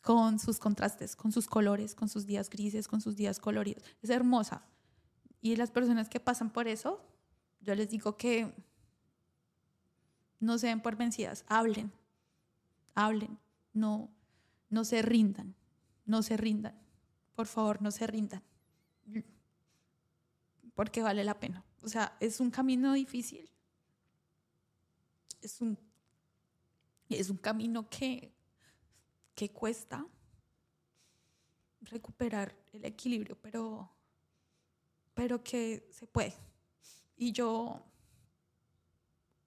[0.00, 3.84] con sus contrastes, con sus colores, con sus días grises, con sus días coloridos.
[4.02, 4.62] Es hermosa.
[5.40, 7.00] Y las personas que pasan por eso,
[7.60, 8.52] yo les digo que
[10.40, 11.92] no se den por vencidas, hablen,
[12.94, 13.38] hablen,
[13.72, 14.10] no,
[14.70, 15.54] no se rindan,
[16.12, 16.78] no se rindan.
[17.34, 18.42] Por favor, no se rindan.
[20.74, 21.64] Porque vale la pena.
[21.82, 23.48] O sea, es un camino difícil.
[25.40, 25.78] Es un,
[27.08, 28.34] es un camino que,
[29.34, 30.06] que cuesta
[31.80, 33.90] recuperar el equilibrio, pero,
[35.14, 36.34] pero que se puede.
[37.16, 37.82] Y yo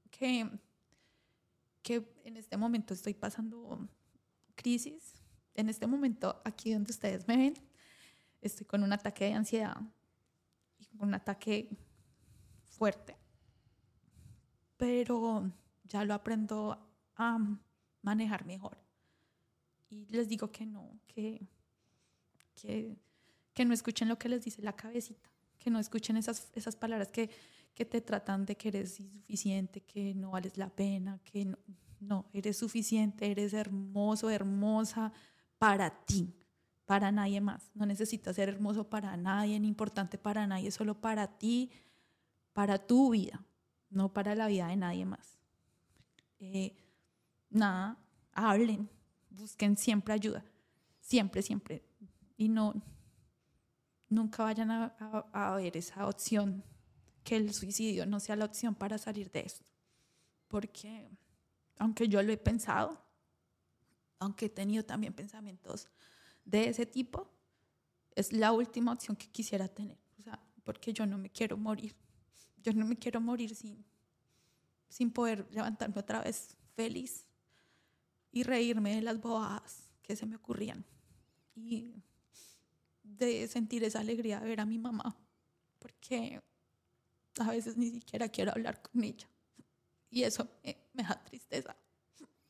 [0.10, 0.50] que,
[1.84, 3.88] que en este momento estoy pasando
[4.56, 5.15] crisis,
[5.56, 7.54] en este momento aquí donde ustedes me ven,
[8.42, 9.78] estoy con un ataque de ansiedad
[10.78, 11.70] y con un ataque
[12.64, 13.16] fuerte,
[14.78, 15.52] pero
[15.86, 16.78] ya lo aprendo
[17.16, 17.40] a
[18.02, 18.78] manejar mejor.
[19.90, 21.42] Y les digo que no, que,
[22.54, 22.98] que,
[23.54, 27.10] que no escuchen lo que les dice la cabecita, que no escuchen esas, esas palabras
[27.10, 27.30] que,
[27.74, 31.58] que te tratan de que eres insuficiente, que no vales la pena, que no,
[32.02, 35.14] no, eres suficiente, eres hermoso, hermosa
[35.58, 36.34] para ti,
[36.86, 37.72] para nadie más.
[37.74, 41.72] No necesitas ser hermoso para nadie, ni importante para nadie, solo para ti,
[42.54, 43.44] para tu vida,
[43.90, 45.40] no para la vida de nadie más.
[46.40, 46.76] Eh,
[47.50, 47.98] nada,
[48.34, 48.90] hablen,
[49.30, 50.44] busquen siempre ayuda,
[51.00, 51.84] siempre, siempre.
[52.38, 52.74] Y no,
[54.10, 54.96] nunca vayan a,
[55.32, 56.64] a, a ver esa opción,
[57.24, 59.66] que el suicidio no sea la opción para salir de esto.
[60.48, 61.10] Porque
[61.78, 63.05] aunque yo lo he pensado,
[64.20, 65.88] aunque he tenido también pensamientos
[66.44, 67.30] de ese tipo,
[68.16, 69.98] es la última opción que quisiera tener.
[70.18, 71.96] O sea, porque yo no me quiero morir.
[72.64, 73.86] Yo no me quiero morir sin,
[74.90, 77.26] sin poder levantarme otra vez feliz
[78.32, 80.86] y reírme de las bobadas que se me ocurrían.
[81.56, 81.94] Y
[83.04, 85.16] de sentir esa alegría de ver a mi mamá.
[85.80, 86.42] Porque
[87.40, 89.28] a veces ni siquiera quiero hablar con ella.
[90.10, 91.76] Y eso me, me da tristeza.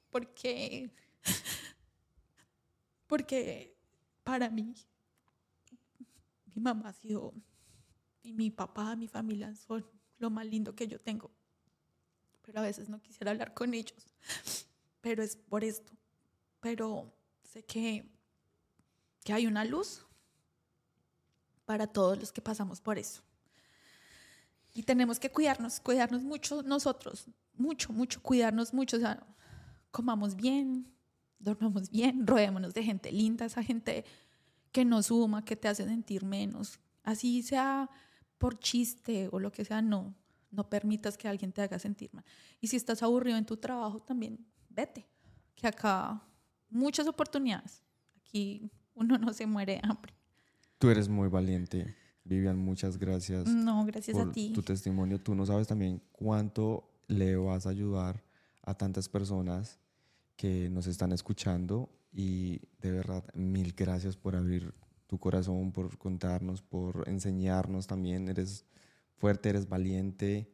[0.09, 0.91] Porque,
[3.07, 3.75] porque
[4.23, 4.73] para mí,
[6.53, 7.33] mi mamá ha sido,
[8.23, 9.85] y mi papá, mi familia son
[10.17, 11.31] lo más lindo que yo tengo.
[12.41, 14.07] Pero a veces no quisiera hablar con ellos.
[15.01, 15.93] Pero es por esto.
[16.59, 17.13] Pero
[17.43, 18.09] sé que,
[19.23, 20.05] que hay una luz
[21.65, 23.21] para todos los que pasamos por eso.
[24.73, 28.97] Y tenemos que cuidarnos, cuidarnos mucho nosotros, mucho, mucho, cuidarnos mucho.
[28.97, 29.25] O sea,
[29.91, 30.94] comamos bien,
[31.45, 34.03] dormamos bien, rodeémonos de gente linda, esa gente
[34.71, 36.79] que nos suma, que te hace sentir menos.
[37.03, 37.89] Así sea
[38.37, 40.13] por chiste o lo que sea, no,
[40.51, 42.25] no permitas que alguien te haga sentir mal.
[42.59, 45.07] Y si estás aburrido en tu trabajo, también vete,
[45.55, 46.21] que acá
[46.69, 47.81] muchas oportunidades.
[48.17, 50.13] Aquí uno no se muere de hambre.
[50.77, 51.95] Tú eres muy valiente,
[52.25, 53.47] Vivian, muchas gracias.
[53.47, 54.51] No, gracias por a ti.
[54.53, 55.21] tu testimonio.
[55.21, 58.23] Tú no sabes también cuánto le vas a ayudar
[58.63, 59.79] a tantas personas
[60.35, 64.73] que nos están escuchando y de verdad mil gracias por abrir
[65.07, 68.27] tu corazón, por contarnos, por enseñarnos también.
[68.27, 68.65] Eres
[69.17, 70.49] fuerte, eres valiente,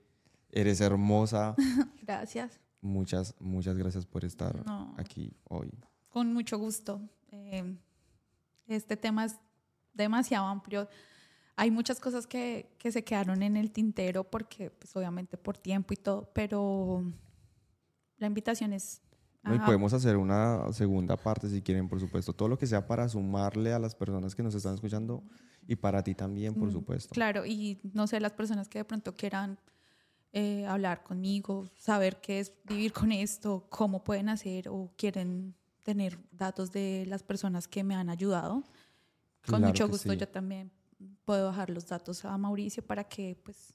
[0.51, 1.55] eres hermosa.
[2.01, 2.59] Gracias.
[2.81, 4.95] Muchas, muchas gracias por estar No.
[4.97, 5.71] aquí hoy.
[6.09, 6.99] Con mucho gusto.
[7.31, 7.77] Eh,
[8.67, 9.35] este tema es
[9.93, 10.89] demasiado amplio.
[11.55, 15.93] Hay muchas cosas que, que se quedaron en el tintero porque, pues obviamente por tiempo
[15.93, 17.03] y todo, pero
[18.17, 19.01] la invitación es...
[19.43, 22.33] No, y podemos hacer una segunda parte si quieren, por supuesto.
[22.33, 25.23] Todo lo que sea para sumarle a las personas que nos están escuchando
[25.67, 27.09] y para ti también, por Mm, supuesto.
[27.13, 29.57] Claro, y no sé, las personas que de pronto quieran
[30.33, 36.17] eh, hablar conmigo, saber qué es vivir con esto, cómo pueden hacer o quieren tener
[36.31, 38.63] datos de las personas que me han ayudado,
[39.45, 40.19] con Claro mucho gusto sí.
[40.19, 40.71] yo también
[41.25, 43.73] puedo bajar los datos a Mauricio para que pues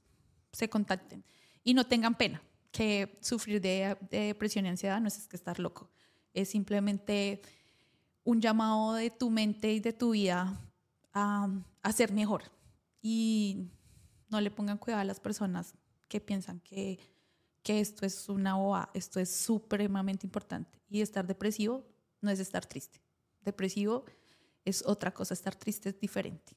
[0.53, 1.25] se contacten
[1.65, 2.41] y no tengan pena,
[2.71, 5.91] que sufrir de, depresión y ansiedad no es que estar loco,
[6.35, 7.43] es simplemente
[8.25, 10.61] un llamado de tu mente y de tu vida
[11.13, 11.49] a,
[11.83, 12.43] a ser mejor.
[13.01, 13.69] Y
[14.29, 15.75] no le pongan cuidado a las personas
[16.09, 16.99] que piensan que,
[17.63, 20.81] que esto es una OA, esto es supremamente importante.
[20.89, 21.85] Y estar depresivo
[22.21, 23.01] no es estar triste.
[23.41, 24.05] Depresivo
[24.65, 26.57] es otra cosa, estar triste es diferente.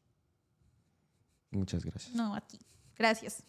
[1.52, 2.16] Muchas gracias.
[2.16, 2.60] No, a ti.
[2.96, 3.44] Gracias.